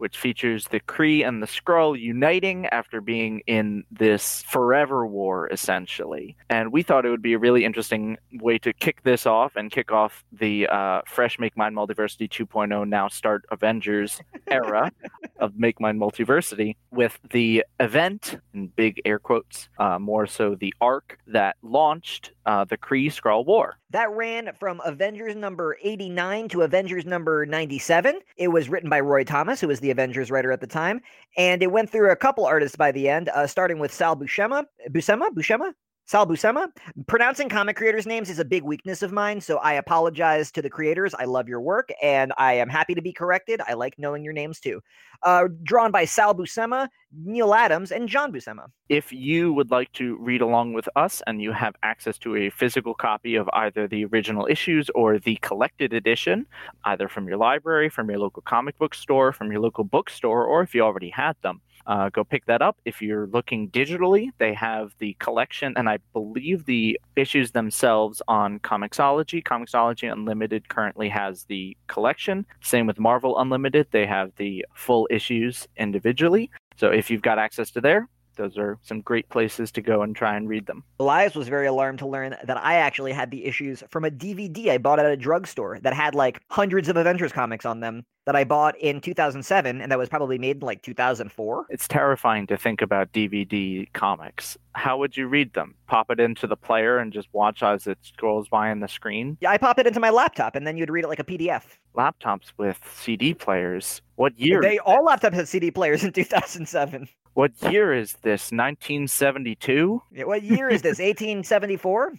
which 0.00 0.16
features 0.16 0.66
the 0.68 0.80
Kree 0.80 1.28
and 1.28 1.42
the 1.42 1.46
Skrull 1.46 1.98
uniting 1.98 2.64
after 2.66 3.02
being 3.02 3.42
in 3.46 3.84
this 3.90 4.42
forever 4.44 5.06
war, 5.06 5.46
essentially. 5.52 6.36
And 6.48 6.72
we 6.72 6.82
thought 6.82 7.04
it 7.04 7.10
would 7.10 7.20
be 7.20 7.34
a 7.34 7.38
really 7.38 7.66
interesting 7.66 8.16
way 8.32 8.58
to 8.60 8.72
kick 8.72 9.02
this 9.02 9.26
off 9.26 9.56
and 9.56 9.70
kick 9.70 9.92
off 9.92 10.24
the 10.32 10.66
uh, 10.68 11.02
fresh 11.06 11.38
Make 11.38 11.54
Mine 11.54 11.74
Multiversity 11.74 12.30
2.0, 12.30 12.88
now 12.88 13.08
start 13.08 13.44
Avengers 13.50 14.22
era 14.46 14.90
of 15.38 15.58
Make 15.58 15.78
Mine 15.80 15.98
Multiversity 15.98 16.76
with 16.90 17.18
the 17.30 17.62
event, 17.78 18.40
in 18.54 18.68
big 18.68 19.02
air 19.04 19.18
quotes, 19.18 19.68
uh, 19.78 19.98
more 19.98 20.26
so 20.26 20.54
the 20.54 20.72
arc 20.80 21.18
that 21.26 21.56
launched 21.60 22.32
uh, 22.46 22.64
the 22.64 22.76
Kree 22.76 23.06
Skrull 23.06 23.44
War. 23.44 23.78
That 23.90 24.10
ran 24.10 24.50
from 24.58 24.80
Avengers 24.84 25.36
number 25.36 25.76
89 25.82 26.48
to 26.50 26.62
Avengers 26.62 27.04
number 27.04 27.46
97. 27.46 28.20
It 28.36 28.48
was 28.48 28.68
written 28.68 28.90
by 28.90 29.00
Roy 29.00 29.24
Thomas, 29.24 29.60
who 29.60 29.68
was 29.68 29.80
the 29.80 29.90
Avengers 29.90 30.30
writer 30.30 30.52
at 30.52 30.60
the 30.60 30.66
time, 30.66 31.00
and 31.36 31.62
it 31.62 31.72
went 31.72 31.90
through 31.90 32.10
a 32.10 32.16
couple 32.16 32.46
artists 32.46 32.76
by 32.76 32.92
the 32.92 33.08
end, 33.08 33.28
uh, 33.30 33.46
starting 33.46 33.78
with 33.78 33.92
Sal 33.92 34.16
Buscema. 34.16 34.64
Buscema? 34.90 35.28
Buscema? 35.30 35.72
Sal 36.10 36.26
Buscema. 36.26 36.66
Pronouncing 37.06 37.48
comic 37.48 37.76
creators' 37.76 38.04
names 38.04 38.28
is 38.30 38.40
a 38.40 38.44
big 38.44 38.64
weakness 38.64 39.00
of 39.00 39.12
mine, 39.12 39.40
so 39.40 39.58
I 39.58 39.74
apologize 39.74 40.50
to 40.50 40.60
the 40.60 40.68
creators. 40.68 41.14
I 41.14 41.24
love 41.24 41.48
your 41.48 41.60
work, 41.60 41.92
and 42.02 42.32
I 42.36 42.54
am 42.54 42.68
happy 42.68 42.96
to 42.96 43.00
be 43.00 43.12
corrected. 43.12 43.60
I 43.64 43.74
like 43.74 43.96
knowing 43.96 44.24
your 44.24 44.32
names 44.32 44.58
too. 44.58 44.80
Uh, 45.22 45.44
drawn 45.62 45.92
by 45.92 46.04
Sal 46.04 46.34
Buscema, 46.34 46.88
Neal 47.12 47.54
Adams, 47.54 47.92
and 47.92 48.08
John 48.08 48.32
Buscema. 48.32 48.66
If 48.88 49.12
you 49.12 49.52
would 49.52 49.70
like 49.70 49.92
to 49.92 50.16
read 50.16 50.40
along 50.40 50.72
with 50.72 50.88
us 50.96 51.22
and 51.28 51.40
you 51.40 51.52
have 51.52 51.76
access 51.84 52.18
to 52.18 52.34
a 52.34 52.50
physical 52.50 52.92
copy 52.92 53.36
of 53.36 53.48
either 53.52 53.86
the 53.86 54.04
original 54.06 54.48
issues 54.50 54.90
or 54.96 55.20
the 55.20 55.36
collected 55.42 55.92
edition, 55.92 56.44
either 56.86 57.06
from 57.06 57.28
your 57.28 57.36
library, 57.36 57.88
from 57.88 58.10
your 58.10 58.18
local 58.18 58.42
comic 58.42 58.76
book 58.78 58.96
store, 58.96 59.32
from 59.32 59.52
your 59.52 59.60
local 59.60 59.84
bookstore, 59.84 60.44
or 60.44 60.62
if 60.62 60.74
you 60.74 60.80
already 60.80 61.10
had 61.10 61.36
them, 61.42 61.60
uh, 61.86 62.08
go 62.10 62.24
pick 62.24 62.46
that 62.46 62.62
up. 62.62 62.76
If 62.84 63.02
you're 63.02 63.26
looking 63.28 63.70
digitally, 63.70 64.30
they 64.38 64.54
have 64.54 64.94
the 64.98 65.14
collection 65.18 65.72
and 65.76 65.88
I 65.88 65.98
believe 66.12 66.64
the 66.64 67.00
issues 67.16 67.52
themselves 67.52 68.22
on 68.28 68.58
Comixology. 68.60 69.42
Comixology 69.42 70.12
Unlimited 70.12 70.68
currently 70.68 71.08
has 71.08 71.44
the 71.44 71.76
collection. 71.86 72.46
Same 72.62 72.86
with 72.86 72.98
Marvel 72.98 73.38
Unlimited, 73.38 73.86
they 73.90 74.06
have 74.06 74.32
the 74.36 74.64
full 74.74 75.08
issues 75.10 75.66
individually. 75.76 76.50
So 76.76 76.88
if 76.88 77.10
you've 77.10 77.22
got 77.22 77.38
access 77.38 77.70
to 77.72 77.80
there, 77.80 78.08
those 78.36 78.56
are 78.58 78.78
some 78.82 79.00
great 79.00 79.28
places 79.28 79.70
to 79.72 79.82
go 79.82 80.02
and 80.02 80.14
try 80.14 80.36
and 80.36 80.48
read 80.48 80.66
them. 80.66 80.84
Elias 80.98 81.34
was 81.34 81.48
very 81.48 81.66
alarmed 81.66 81.98
to 82.00 82.06
learn 82.06 82.36
that 82.44 82.56
I 82.56 82.76
actually 82.76 83.12
had 83.12 83.30
the 83.30 83.44
issues 83.44 83.82
from 83.88 84.04
a 84.04 84.10
DVD 84.10 84.68
I 84.68 84.78
bought 84.78 84.98
at 84.98 85.06
a 85.06 85.16
drugstore 85.16 85.78
that 85.80 85.94
had 85.94 86.14
like 86.14 86.40
hundreds 86.50 86.88
of 86.88 86.96
Avengers 86.96 87.32
comics 87.32 87.64
on 87.64 87.80
them 87.80 88.04
that 88.26 88.36
I 88.36 88.44
bought 88.44 88.78
in 88.78 89.00
2007 89.00 89.80
and 89.80 89.90
that 89.90 89.98
was 89.98 90.08
probably 90.08 90.38
made 90.38 90.56
in 90.58 90.62
like 90.62 90.82
2004. 90.82 91.66
It's 91.70 91.88
terrifying 91.88 92.46
to 92.48 92.56
think 92.56 92.82
about 92.82 93.12
DVD 93.12 93.90
comics. 93.92 94.56
How 94.74 94.98
would 94.98 95.16
you 95.16 95.26
read 95.26 95.52
them? 95.54 95.74
Pop 95.86 96.10
it 96.10 96.20
into 96.20 96.46
the 96.46 96.56
player 96.56 96.98
and 96.98 97.12
just 97.12 97.28
watch 97.32 97.62
as 97.62 97.86
it 97.86 97.98
scrolls 98.02 98.48
by 98.48 98.70
on 98.70 98.80
the 98.80 98.88
screen? 98.88 99.36
Yeah, 99.40 99.50
I 99.50 99.58
pop 99.58 99.78
it 99.78 99.86
into 99.86 100.00
my 100.00 100.10
laptop 100.10 100.54
and 100.54 100.66
then 100.66 100.76
you'd 100.76 100.90
read 100.90 101.04
it 101.04 101.08
like 101.08 101.18
a 101.18 101.24
PDF. 101.24 101.62
Laptops 101.96 102.52
with 102.56 102.78
CD 102.94 103.34
players. 103.34 104.00
What 104.16 104.38
year? 104.38 104.60
They 104.60 104.78
all 104.78 105.04
laptops 105.04 105.34
had 105.34 105.48
CD 105.48 105.70
players 105.70 106.04
in 106.04 106.12
2007. 106.12 107.08
What 107.34 107.52
year 107.70 107.92
is 107.92 108.12
this? 108.22 108.50
1972? 108.52 110.02
Yeah, 110.12 110.24
what 110.24 110.42
year 110.42 110.68
is 110.68 110.82
this? 110.82 110.98
1874? 111.00 112.12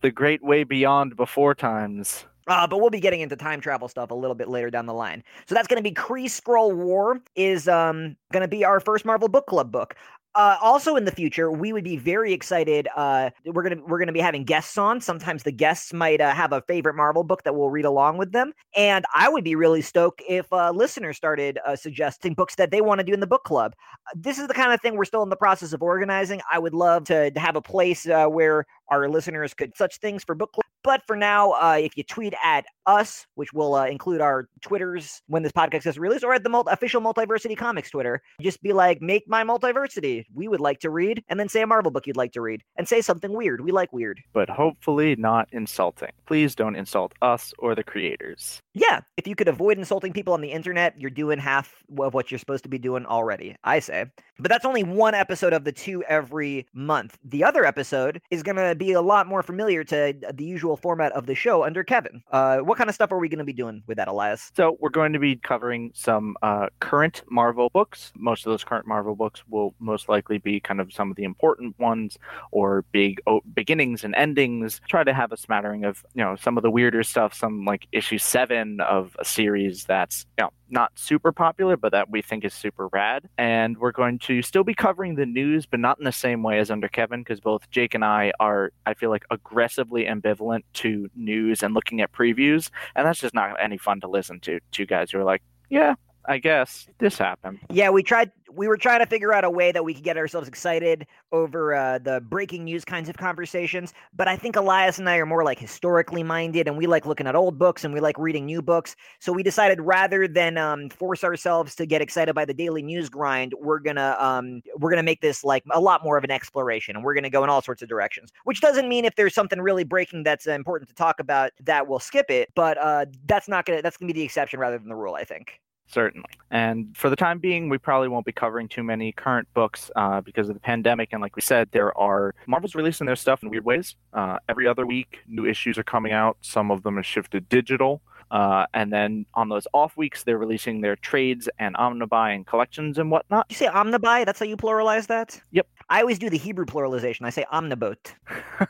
the 0.00 0.10
great 0.10 0.42
way 0.42 0.64
beyond 0.64 1.16
before 1.16 1.54
times. 1.54 2.24
Uh, 2.46 2.66
but 2.66 2.80
we'll 2.80 2.90
be 2.90 3.00
getting 3.00 3.20
into 3.20 3.36
time 3.36 3.60
travel 3.60 3.86
stuff 3.86 4.10
a 4.10 4.14
little 4.14 4.34
bit 4.34 4.48
later 4.48 4.70
down 4.70 4.86
the 4.86 4.94
line. 4.94 5.22
So 5.46 5.54
that's 5.54 5.68
going 5.68 5.76
to 5.76 5.88
be 5.88 5.94
Kree 5.94 6.24
Skrull 6.24 6.74
War 6.74 7.20
is 7.36 7.68
um, 7.68 8.16
going 8.32 8.42
to 8.42 8.48
be 8.48 8.64
our 8.64 8.80
first 8.80 9.04
Marvel 9.04 9.28
Book 9.28 9.46
Club 9.46 9.70
book. 9.70 9.94
Uh, 10.36 10.56
also 10.60 10.94
in 10.94 11.04
the 11.04 11.10
future, 11.10 11.50
we 11.50 11.72
would 11.72 11.82
be 11.82 11.96
very 11.96 12.32
excited. 12.32 12.86
Uh, 12.94 13.30
we're 13.46 13.64
gonna 13.64 13.82
we're 13.86 13.98
gonna 13.98 14.12
be 14.12 14.20
having 14.20 14.44
guests 14.44 14.78
on. 14.78 15.00
Sometimes 15.00 15.42
the 15.42 15.50
guests 15.50 15.92
might 15.92 16.20
uh, 16.20 16.32
have 16.32 16.52
a 16.52 16.62
favorite 16.62 16.94
Marvel 16.94 17.24
book 17.24 17.42
that 17.42 17.56
we'll 17.56 17.70
read 17.70 17.84
along 17.84 18.16
with 18.16 18.30
them, 18.30 18.52
and 18.76 19.04
I 19.12 19.28
would 19.28 19.42
be 19.42 19.56
really 19.56 19.82
stoked 19.82 20.22
if 20.28 20.52
uh, 20.52 20.70
listeners 20.70 21.16
started 21.16 21.58
uh, 21.66 21.74
suggesting 21.74 22.34
books 22.34 22.54
that 22.56 22.70
they 22.70 22.80
want 22.80 23.00
to 23.00 23.04
do 23.04 23.12
in 23.12 23.18
the 23.18 23.26
book 23.26 23.42
club. 23.42 23.74
This 24.14 24.38
is 24.38 24.46
the 24.46 24.54
kind 24.54 24.72
of 24.72 24.80
thing 24.80 24.96
we're 24.96 25.04
still 25.04 25.24
in 25.24 25.30
the 25.30 25.36
process 25.36 25.72
of 25.72 25.82
organizing. 25.82 26.40
I 26.50 26.60
would 26.60 26.74
love 26.74 27.04
to, 27.04 27.32
to 27.32 27.40
have 27.40 27.56
a 27.56 27.62
place 27.62 28.06
uh, 28.08 28.26
where 28.26 28.66
our 28.90 29.08
listeners 29.08 29.54
could 29.54 29.76
such 29.76 29.98
things 29.98 30.24
for 30.24 30.34
book 30.34 30.52
club. 30.52 30.64
But 30.82 31.02
for 31.06 31.14
now, 31.14 31.52
uh, 31.52 31.76
if 31.78 31.96
you 31.96 32.02
tweet 32.02 32.32
at 32.42 32.64
us, 32.86 33.26
which 33.34 33.52
will 33.52 33.74
uh, 33.74 33.86
include 33.86 34.22
our 34.22 34.48
Twitters 34.62 35.20
when 35.26 35.42
this 35.42 35.52
podcast 35.52 35.84
gets 35.84 35.98
released, 35.98 36.24
or 36.24 36.32
at 36.32 36.42
the 36.42 36.50
official 36.68 37.02
Multiversity 37.02 37.56
Comics 37.56 37.90
Twitter, 37.90 38.22
just 38.40 38.62
be 38.62 38.72
like, 38.72 39.02
make 39.02 39.28
my 39.28 39.44
multiversity. 39.44 40.24
We 40.34 40.48
would 40.48 40.60
like 40.60 40.80
to 40.80 40.90
read, 40.90 41.22
and 41.28 41.38
then 41.38 41.48
say 41.50 41.60
a 41.60 41.66
Marvel 41.66 41.90
book 41.90 42.06
you'd 42.06 42.16
like 42.16 42.32
to 42.32 42.40
read, 42.40 42.62
and 42.76 42.88
say 42.88 43.02
something 43.02 43.32
weird. 43.32 43.60
We 43.60 43.72
like 43.72 43.92
weird. 43.92 44.20
But 44.32 44.48
hopefully 44.48 45.16
not 45.16 45.48
insulting. 45.52 46.12
Please 46.26 46.54
don't 46.54 46.76
insult 46.76 47.12
us 47.20 47.52
or 47.58 47.74
the 47.74 47.84
creators. 47.84 48.62
Yeah, 48.72 49.00
if 49.18 49.26
you 49.26 49.34
could 49.34 49.48
avoid 49.48 49.76
insulting 49.76 50.14
people 50.14 50.32
on 50.32 50.40
the 50.40 50.52
internet, 50.52 50.98
you're 50.98 51.10
doing 51.10 51.38
half 51.38 51.74
of 51.98 52.14
what 52.14 52.30
you're 52.30 52.38
supposed 52.38 52.62
to 52.62 52.70
be 52.70 52.78
doing 52.78 53.04
already, 53.04 53.54
I 53.64 53.80
say. 53.80 54.06
But 54.40 54.48
that's 54.48 54.64
only 54.64 54.82
one 54.82 55.14
episode 55.14 55.52
of 55.52 55.64
the 55.64 55.72
two 55.72 56.02
every 56.04 56.66
month. 56.72 57.18
The 57.24 57.44
other 57.44 57.64
episode 57.64 58.22
is 58.30 58.42
going 58.42 58.56
to 58.56 58.74
be 58.74 58.92
a 58.92 59.02
lot 59.02 59.26
more 59.26 59.42
familiar 59.42 59.84
to 59.84 60.14
the 60.32 60.44
usual 60.44 60.76
format 60.76 61.12
of 61.12 61.26
the 61.26 61.34
show 61.34 61.64
under 61.64 61.84
Kevin. 61.84 62.22
Uh, 62.32 62.58
what 62.58 62.78
kind 62.78 62.88
of 62.88 62.94
stuff 62.94 63.12
are 63.12 63.18
we 63.18 63.28
going 63.28 63.38
to 63.38 63.44
be 63.44 63.52
doing 63.52 63.82
with 63.86 63.98
that, 63.98 64.08
Elias? 64.08 64.50
So 64.56 64.78
we're 64.80 64.88
going 64.88 65.12
to 65.12 65.18
be 65.18 65.36
covering 65.36 65.92
some 65.94 66.36
uh, 66.42 66.68
current 66.80 67.22
Marvel 67.30 67.68
books. 67.70 68.12
Most 68.16 68.46
of 68.46 68.50
those 68.50 68.64
current 68.64 68.86
Marvel 68.86 69.14
books 69.14 69.42
will 69.48 69.74
most 69.78 70.08
likely 70.08 70.38
be 70.38 70.58
kind 70.58 70.80
of 70.80 70.92
some 70.92 71.10
of 71.10 71.16
the 71.16 71.24
important 71.24 71.78
ones 71.78 72.18
or 72.50 72.84
big 72.92 73.20
beginnings 73.54 74.04
and 74.04 74.14
endings. 74.14 74.80
Try 74.88 75.04
to 75.04 75.12
have 75.12 75.32
a 75.32 75.36
smattering 75.36 75.84
of 75.84 76.04
you 76.14 76.24
know 76.24 76.36
some 76.36 76.56
of 76.56 76.62
the 76.62 76.70
weirder 76.70 77.02
stuff, 77.02 77.34
some 77.34 77.64
like 77.64 77.86
issue 77.92 78.18
seven 78.18 78.80
of 78.80 79.16
a 79.18 79.24
series 79.24 79.84
that's 79.84 80.26
you 80.38 80.44
know 80.44 80.50
not 80.70 80.92
super 80.94 81.32
popular, 81.32 81.76
but 81.76 81.92
that 81.92 82.10
we 82.10 82.22
think 82.22 82.44
is 82.44 82.54
super 82.54 82.88
rad. 82.88 83.28
And 83.38 83.76
we're 83.78 83.92
going 83.92 84.18
to 84.20 84.42
still 84.42 84.64
be 84.64 84.74
covering 84.74 85.14
the 85.14 85.26
news, 85.26 85.66
but 85.66 85.80
not 85.80 85.98
in 85.98 86.04
the 86.04 86.12
same 86.12 86.42
way 86.42 86.58
as 86.58 86.70
under 86.70 86.88
Kevin, 86.88 87.20
because 87.20 87.40
both 87.40 87.68
Jake 87.70 87.94
and 87.94 88.04
I 88.04 88.32
are, 88.40 88.72
I 88.86 88.94
feel 88.94 89.10
like, 89.10 89.24
aggressively 89.30 90.04
ambivalent 90.04 90.62
to 90.74 91.08
news 91.14 91.62
and 91.62 91.74
looking 91.74 92.00
at 92.00 92.12
previews. 92.12 92.70
And 92.94 93.06
that's 93.06 93.20
just 93.20 93.34
not 93.34 93.56
any 93.60 93.78
fun 93.78 94.00
to 94.00 94.08
listen 94.08 94.40
to. 94.40 94.60
two 94.70 94.86
guys 94.86 95.10
who 95.10 95.18
are 95.18 95.24
like, 95.24 95.42
yeah, 95.68 95.94
I 96.26 96.38
guess 96.38 96.86
this 96.98 97.16
happened. 97.18 97.60
Yeah, 97.70 97.90
we 97.90 98.02
tried. 98.02 98.30
We 98.52 98.66
were 98.66 98.76
trying 98.76 98.98
to 98.98 99.06
figure 99.06 99.32
out 99.32 99.44
a 99.44 99.50
way 99.50 99.70
that 99.72 99.84
we 99.84 99.94
could 99.94 100.02
get 100.02 100.16
ourselves 100.16 100.48
excited 100.48 101.06
over 101.30 101.72
uh, 101.72 101.98
the 101.98 102.20
breaking 102.20 102.64
news 102.64 102.84
kinds 102.84 103.08
of 103.08 103.16
conversations. 103.16 103.94
But 104.14 104.26
I 104.28 104.36
think 104.36 104.56
Elias 104.56 104.98
and 104.98 105.08
I 105.08 105.16
are 105.16 105.26
more 105.26 105.44
like 105.44 105.58
historically 105.58 106.22
minded, 106.22 106.68
and 106.68 106.76
we 106.76 106.86
like 106.86 107.06
looking 107.06 107.26
at 107.26 107.34
old 107.34 107.58
books 107.58 107.84
and 107.84 107.94
we 107.94 108.00
like 108.00 108.18
reading 108.18 108.44
new 108.44 108.60
books. 108.60 108.96
So 109.18 109.32
we 109.32 109.42
decided 109.42 109.80
rather 109.80 110.28
than 110.28 110.58
um, 110.58 110.90
force 110.90 111.24
ourselves 111.24 111.74
to 111.76 111.86
get 111.86 112.02
excited 112.02 112.34
by 112.34 112.44
the 112.44 112.54
daily 112.54 112.82
news 112.82 113.08
grind, 113.08 113.54
we're 113.58 113.78
gonna 113.78 114.16
um, 114.18 114.62
we're 114.76 114.90
gonna 114.90 115.02
make 115.02 115.22
this 115.22 115.42
like 115.42 115.64
a 115.70 115.80
lot 115.80 116.04
more 116.04 116.18
of 116.18 116.24
an 116.24 116.30
exploration, 116.30 116.96
and 116.96 117.04
we're 117.04 117.14
gonna 117.14 117.30
go 117.30 117.44
in 117.44 117.50
all 117.50 117.62
sorts 117.62 117.82
of 117.82 117.88
directions. 117.88 118.30
Which 118.44 118.60
doesn't 118.60 118.88
mean 118.88 119.04
if 119.04 119.14
there's 119.16 119.34
something 119.34 119.60
really 119.60 119.84
breaking 119.84 120.24
that's 120.24 120.46
uh, 120.46 120.52
important 120.52 120.88
to 120.90 120.94
talk 120.94 121.18
about 121.18 121.52
that 121.62 121.88
we'll 121.88 121.98
skip 121.98 122.30
it. 122.30 122.50
But 122.54 122.76
uh, 122.78 123.06
that's 123.26 123.48
not 123.48 123.64
gonna 123.64 123.80
that's 123.80 123.96
gonna 123.96 124.12
be 124.12 124.20
the 124.20 124.24
exception 124.24 124.60
rather 124.60 124.78
than 124.78 124.88
the 124.88 124.96
rule. 124.96 125.14
I 125.14 125.24
think. 125.24 125.60
Certainly. 125.90 126.28
And 126.52 126.96
for 126.96 127.10
the 127.10 127.16
time 127.16 127.40
being, 127.40 127.68
we 127.68 127.76
probably 127.76 128.06
won't 128.06 128.24
be 128.24 128.32
covering 128.32 128.68
too 128.68 128.84
many 128.84 129.10
current 129.10 129.48
books 129.54 129.90
uh, 129.96 130.20
because 130.20 130.48
of 130.48 130.54
the 130.54 130.60
pandemic. 130.60 131.08
And 131.12 131.20
like 131.20 131.34
we 131.34 131.42
said, 131.42 131.68
there 131.72 131.96
are 131.98 132.32
Marvel's 132.46 132.76
releasing 132.76 133.06
their 133.06 133.16
stuff 133.16 133.42
in 133.42 133.50
weird 133.50 133.64
ways. 133.64 133.96
Uh, 134.12 134.38
every 134.48 134.68
other 134.68 134.86
week, 134.86 135.18
new 135.26 135.46
issues 135.46 135.78
are 135.78 135.82
coming 135.82 136.12
out. 136.12 136.36
Some 136.42 136.70
of 136.70 136.84
them 136.84 136.96
are 136.96 137.02
shifted 137.02 137.48
digital. 137.48 138.02
Uh, 138.30 138.66
and 138.74 138.92
then 138.92 139.26
on 139.34 139.48
those 139.48 139.66
off 139.74 139.96
weeks, 139.96 140.22
they're 140.22 140.38
releasing 140.38 140.80
their 140.80 140.94
trades 140.94 141.48
and 141.58 141.74
omnibuy 141.74 142.36
and 142.36 142.46
collections 142.46 142.98
and 142.98 143.10
whatnot. 143.10 143.46
You 143.48 143.56
say 143.56 143.66
omnibuy? 143.66 144.24
That's 144.24 144.38
how 144.38 144.46
you 144.46 144.56
pluralize 144.56 145.08
that? 145.08 145.40
Yep. 145.50 145.66
I 145.88 146.00
always 146.00 146.20
do 146.20 146.30
the 146.30 146.38
Hebrew 146.38 146.66
pluralization. 146.66 147.22
I 147.22 147.30
say 147.30 147.44
omnibot. 147.52 148.14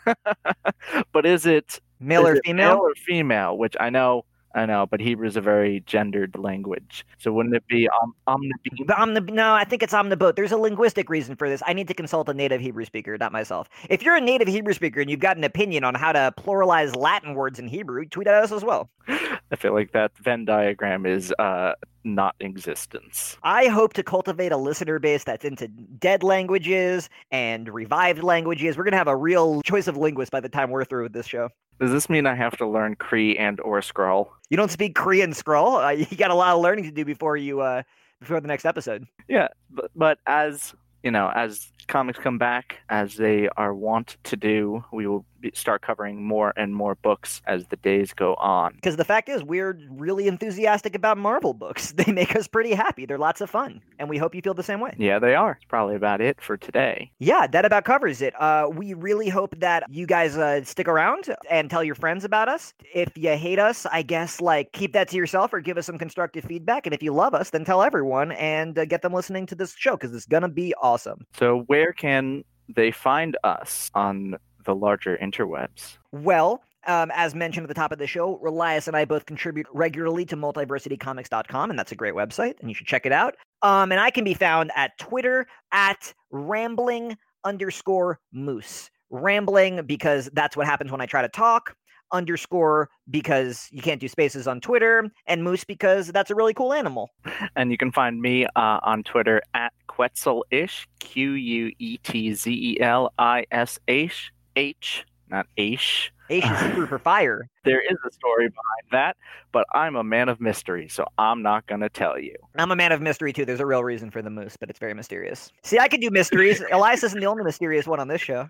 but 1.13 1.27
is 1.27 1.45
it 1.45 1.81
male 2.01 2.27
is 2.27 2.39
or 2.39 2.41
female? 2.47 2.69
male 2.69 2.79
or 2.79 2.95
female? 2.95 3.59
Which 3.59 3.77
I 3.79 3.91
know 3.91 4.25
I 4.55 4.67
know, 4.67 4.87
but 4.87 5.01
Hebrew 5.01 5.29
is 5.29 5.37
a 5.37 5.41
very 5.41 5.81
gendered 5.87 6.37
language. 6.37 7.07
So 7.19 7.33
wouldn't 7.33 7.55
it 7.55 7.67
be 7.69 7.89
um, 8.03 8.15
omnibeam? 8.27 8.87
But 8.87 8.97
omnib- 8.97 9.33
no, 9.33 9.55
I 9.55 9.65
think 9.65 9.83
it's 9.83 9.93
omnibot. 9.93 10.35
There's 10.35 10.53
a 10.53 10.57
linguistic 10.57 11.09
reason 11.09 11.37
for 11.37 11.49
this. 11.49 11.63
I 11.67 11.73
need 11.73 11.87
to 11.89 11.95
consult 11.95 12.29
a 12.29 12.35
native 12.35 12.61
Hebrew 12.61 12.85
speaker, 12.85 13.17
not 13.17 13.33
myself. 13.33 13.69
If 13.89 14.03
you're 14.03 14.17
a 14.17 14.21
native 14.21 14.49
Hebrew 14.49 14.73
speaker 14.75 15.01
and 15.01 15.09
you've 15.09 15.21
got 15.21 15.37
an 15.37 15.45
opinion 15.45 15.85
on 15.85 15.95
how 15.95 16.13
to 16.13 16.35
pluralize 16.37 16.97
Latin 16.97 17.35
words 17.35 17.59
in 17.59 17.69
Hebrew, 17.69 18.07
tweet 18.07 18.27
at 18.27 18.35
us 18.43 18.51
as 18.51 18.65
well. 18.65 18.91
I 19.09 19.57
feel 19.57 19.73
like 19.73 19.93
that 19.93 20.13
Venn 20.19 20.45
diagram 20.45 21.07
is 21.07 21.33
uh, 21.39 21.73
not 22.05 22.35
existence. 22.41 23.37
I 23.43 23.67
hope 23.67 23.93
to 23.95 24.03
cultivate 24.03 24.53
a 24.53 24.57
listener 24.57 24.99
base 24.99 25.25
that's 25.25 25.45
into 25.45 25.69
dead 25.69 26.23
languages 26.23 27.09
and 27.31 27.69
revived 27.69 28.23
languages. 28.23 28.77
We're 28.77 28.85
gonna 28.85 28.97
have 28.97 29.09
a 29.09 29.17
real 29.17 29.63
choice 29.63 29.87
of 29.87 29.97
linguists 29.97 30.31
by 30.31 30.41
the 30.41 30.49
time 30.49 30.71
we're 30.71 30.85
through 30.85 31.05
with 31.05 31.13
this 31.13 31.27
show. 31.27 31.49
Does 31.81 31.93
this 31.93 32.11
mean 32.11 32.27
I 32.27 32.35
have 32.35 32.57
to 32.59 32.67
learn 32.67 32.97
Kree 32.97 33.39
and 33.41 33.59
or 33.61 33.81
Skrull? 33.81 34.29
You 34.51 34.57
don't 34.57 34.71
speak 34.71 34.95
Korean 34.95 35.33
scroll. 35.33 35.77
Uh, 35.77 35.91
you 35.91 36.17
got 36.17 36.31
a 36.31 36.35
lot 36.35 36.55
of 36.55 36.61
learning 36.61 36.85
to 36.85 36.91
do 36.91 37.05
before 37.05 37.37
you 37.37 37.61
uh, 37.61 37.83
before 38.21 38.41
the 38.41 38.49
next 38.49 38.67
episode. 38.67 39.07
Yeah, 39.29 39.49
but, 39.71 39.91
but 39.97 40.19
as 40.27 40.75
you 41.03 41.11
know, 41.11 41.33
as 41.35 41.73
comics 41.91 42.19
come 42.19 42.39
back, 42.39 42.77
as 42.89 43.17
they 43.17 43.49
are 43.57 43.75
wont 43.75 44.17
to 44.25 44.37
do, 44.37 44.85
we 44.93 45.07
will 45.07 45.27
be, 45.41 45.51
start 45.55 45.83
covering 45.83 46.23
more 46.23 46.53
and 46.57 46.75
more 46.75 46.95
books 46.95 47.43
as 47.47 47.67
the 47.67 47.77
days 47.77 48.13
go 48.13 48.35
on. 48.35 48.75
Because 48.75 48.97
the 48.97 49.05
fact 49.05 49.29
is, 49.29 49.43
we're 49.43 49.79
really 49.91 50.29
enthusiastic 50.29 50.95
about 50.95 51.19
Marvel 51.19 51.55
books. 51.55 51.95
They 52.01 52.13
make 52.13 52.35
us 52.35 52.49
pretty 52.49 52.73
happy. 52.73 53.05
They're 53.05 53.19
lots 53.19 53.43
of 53.43 53.51
fun, 53.51 53.83
and 53.99 54.09
we 54.09 54.17
hope 54.17 54.35
you 54.35 54.41
feel 54.41 54.55
the 54.55 54.63
same 54.63 54.81
way. 54.81 54.95
Yeah, 54.97 55.19
they 55.19 55.35
are. 55.35 55.53
It's 55.61 55.67
probably 55.67 55.97
about 55.97 56.23
it 56.23 56.41
for 56.41 56.57
today. 56.57 57.11
Yeah, 57.19 57.47
that 57.49 57.67
about 57.67 57.85
covers 57.85 58.23
it. 58.23 58.33
Uh, 58.41 58.69
we 58.73 58.95
really 58.95 59.29
hope 59.29 59.55
that 59.59 59.85
you 59.91 60.07
guys 60.07 60.39
uh, 60.39 60.65
stick 60.65 60.89
around 60.89 61.27
and 61.51 61.69
tell 61.69 61.85
your 61.85 61.95
friends 61.95 62.25
about 62.25 62.49
us. 62.49 62.73
If 62.95 63.19
you 63.19 63.37
hate 63.37 63.59
us, 63.59 63.85
I 63.93 64.01
guess 64.01 64.41
like 64.41 64.73
keep 64.73 64.95
that 64.95 65.09
to 65.09 65.17
yourself 65.17 65.53
or 65.53 65.61
give 65.61 65.77
us 65.77 65.85
some 65.85 65.99
constructive 65.99 66.45
feedback. 66.45 66.87
And 66.87 66.95
if 66.95 67.03
you 67.03 67.13
love 67.13 67.35
us, 67.35 67.51
then 67.51 67.67
tell 67.67 67.83
everyone 67.83 68.33
and 68.33 68.79
uh, 68.79 68.87
get 68.87 69.03
them 69.03 69.13
listening 69.13 69.45
to 69.47 69.55
this 69.55 69.75
show 69.75 69.93
because 69.93 70.15
it's 70.15 70.27
gonna 70.27 70.49
be 70.49 70.73
awesome. 70.81 71.27
So, 71.37 71.65
where 71.81 71.95
can 71.95 72.45
they 72.69 72.91
find 72.91 73.39
us 73.43 73.91
on 73.95 74.37
the 74.67 74.75
larger 74.75 75.17
interwebs? 75.17 75.97
Well, 76.13 76.63
um, 76.87 77.11
as 77.15 77.35
mentioned 77.35 77.65
at 77.65 77.69
the 77.69 77.75
top 77.75 77.91
of 77.91 77.99
the 77.99 78.07
show, 78.07 78.39
Relias 78.45 78.87
and 78.87 78.95
I 78.95 79.07
both 79.07 79.25
contribute 79.25 79.67
regularly 79.73 80.27
to 80.27 80.37
multiversitycomics.com, 80.37 81.71
and 81.71 81.79
that's 81.79 81.93
a 81.93 81.95
great 81.95 82.13
website, 82.13 82.61
and 82.61 82.69
you 82.69 82.75
should 82.75 82.87
check 82.87 83.07
it 83.07 83.13
out. 83.13 83.35
Um, 83.63 83.93
and 83.93 84.01
I 84.01 84.11
can 84.11 84.25
be 84.25 84.35
found 84.35 84.73
at 84.77 84.99
Twitter 84.99 85.47
at 85.73 86.13
rambling 86.31 87.17
underscore 87.45 88.21
moose. 88.31 88.91
Rambling 89.09 89.87
because 89.87 90.29
that's 90.35 90.55
what 90.55 90.67
happens 90.67 90.93
when 90.93 91.01
I 91.01 91.07
try 91.07 91.23
to 91.23 91.29
talk. 91.29 91.75
Underscore 92.13 92.91
because 93.09 93.69
you 93.71 93.81
can't 93.81 94.01
do 94.01 94.09
spaces 94.09 94.47
on 94.47 94.61
Twitter, 94.61 95.11
and 95.27 95.43
moose 95.43 95.65
because 95.65 96.09
that's 96.09 96.31
a 96.31 96.35
really 96.35 96.53
cool 96.53 96.75
animal. 96.75 97.09
And 97.57 97.71
you 97.71 97.79
can 97.79 97.91
find 97.91 98.21
me 98.21 98.45
uh, 98.45 98.81
on 98.83 99.03
Twitter 99.03 99.41
at 99.55 99.73
Quetzelish, 100.01 100.87
Q 100.99 101.33
U 101.33 101.73
E 101.79 101.99
T 101.99 102.33
Z 102.33 102.51
E 102.51 102.81
L 102.81 103.13
I 103.19 103.45
S 103.51 103.79
H, 103.87 104.33
H, 104.57 105.05
not 105.29 105.47
H. 105.59 106.11
H 106.31 106.45
is 106.45 106.61
Hebrew 106.61 106.87
for 106.87 106.99
fire. 106.99 107.49
There 107.63 107.83
is 107.83 107.99
a 108.09 108.11
story 108.11 108.49
behind 108.49 108.93
that, 108.93 109.19
but 109.53 109.67
I'm 109.75 109.95
a 109.95 110.03
man 110.03 110.31
of 110.31 110.41
mystery, 110.41 110.89
so 110.89 111.05
I'm 111.19 111.43
not 111.43 111.67
going 111.67 111.83
to 111.83 111.91
tell 111.91 112.19
you. 112.19 112.35
I'm 112.57 112.71
a 112.71 112.77
man 112.77 112.91
of 112.91 113.03
mystery 113.03 113.35
too. 113.35 113.45
There's 113.45 113.61
a 113.61 113.67
real 113.67 113.85
reason 113.85 114.11
for 114.11 114.23
the 114.23 114.31
moose, 114.31 114.57
but 114.59 114.71
it's 114.71 114.79
very 114.79 114.95
mysterious. 114.95 115.53
See, 115.63 115.79
I 115.79 115.89
can 115.89 116.01
do 116.01 116.09
mysteries. 116.11 116.63
Elias 116.73 117.05
isn't 117.05 117.21
the 117.21 117.27
only 117.27 117.45
mysterious 117.45 117.87
one 117.87 118.01
on 118.01 118.09
this 118.09 118.23
show. 118.23 118.49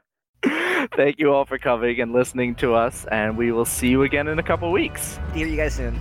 Thank 0.95 1.19
you 1.19 1.33
all 1.33 1.45
for 1.45 1.59
coming 1.59 2.01
and 2.01 2.13
listening 2.13 2.55
to 2.57 2.75
us, 2.75 3.05
and 3.11 3.37
we 3.37 3.51
will 3.51 3.65
see 3.65 3.89
you 3.89 4.05
again 4.05 4.29
in 4.29 4.39
a 4.39 4.45
couple 4.45 4.71
weeks. 4.71 5.19
See 5.35 5.41
you 5.41 5.57
guys 5.57 5.75
soon. 5.75 5.99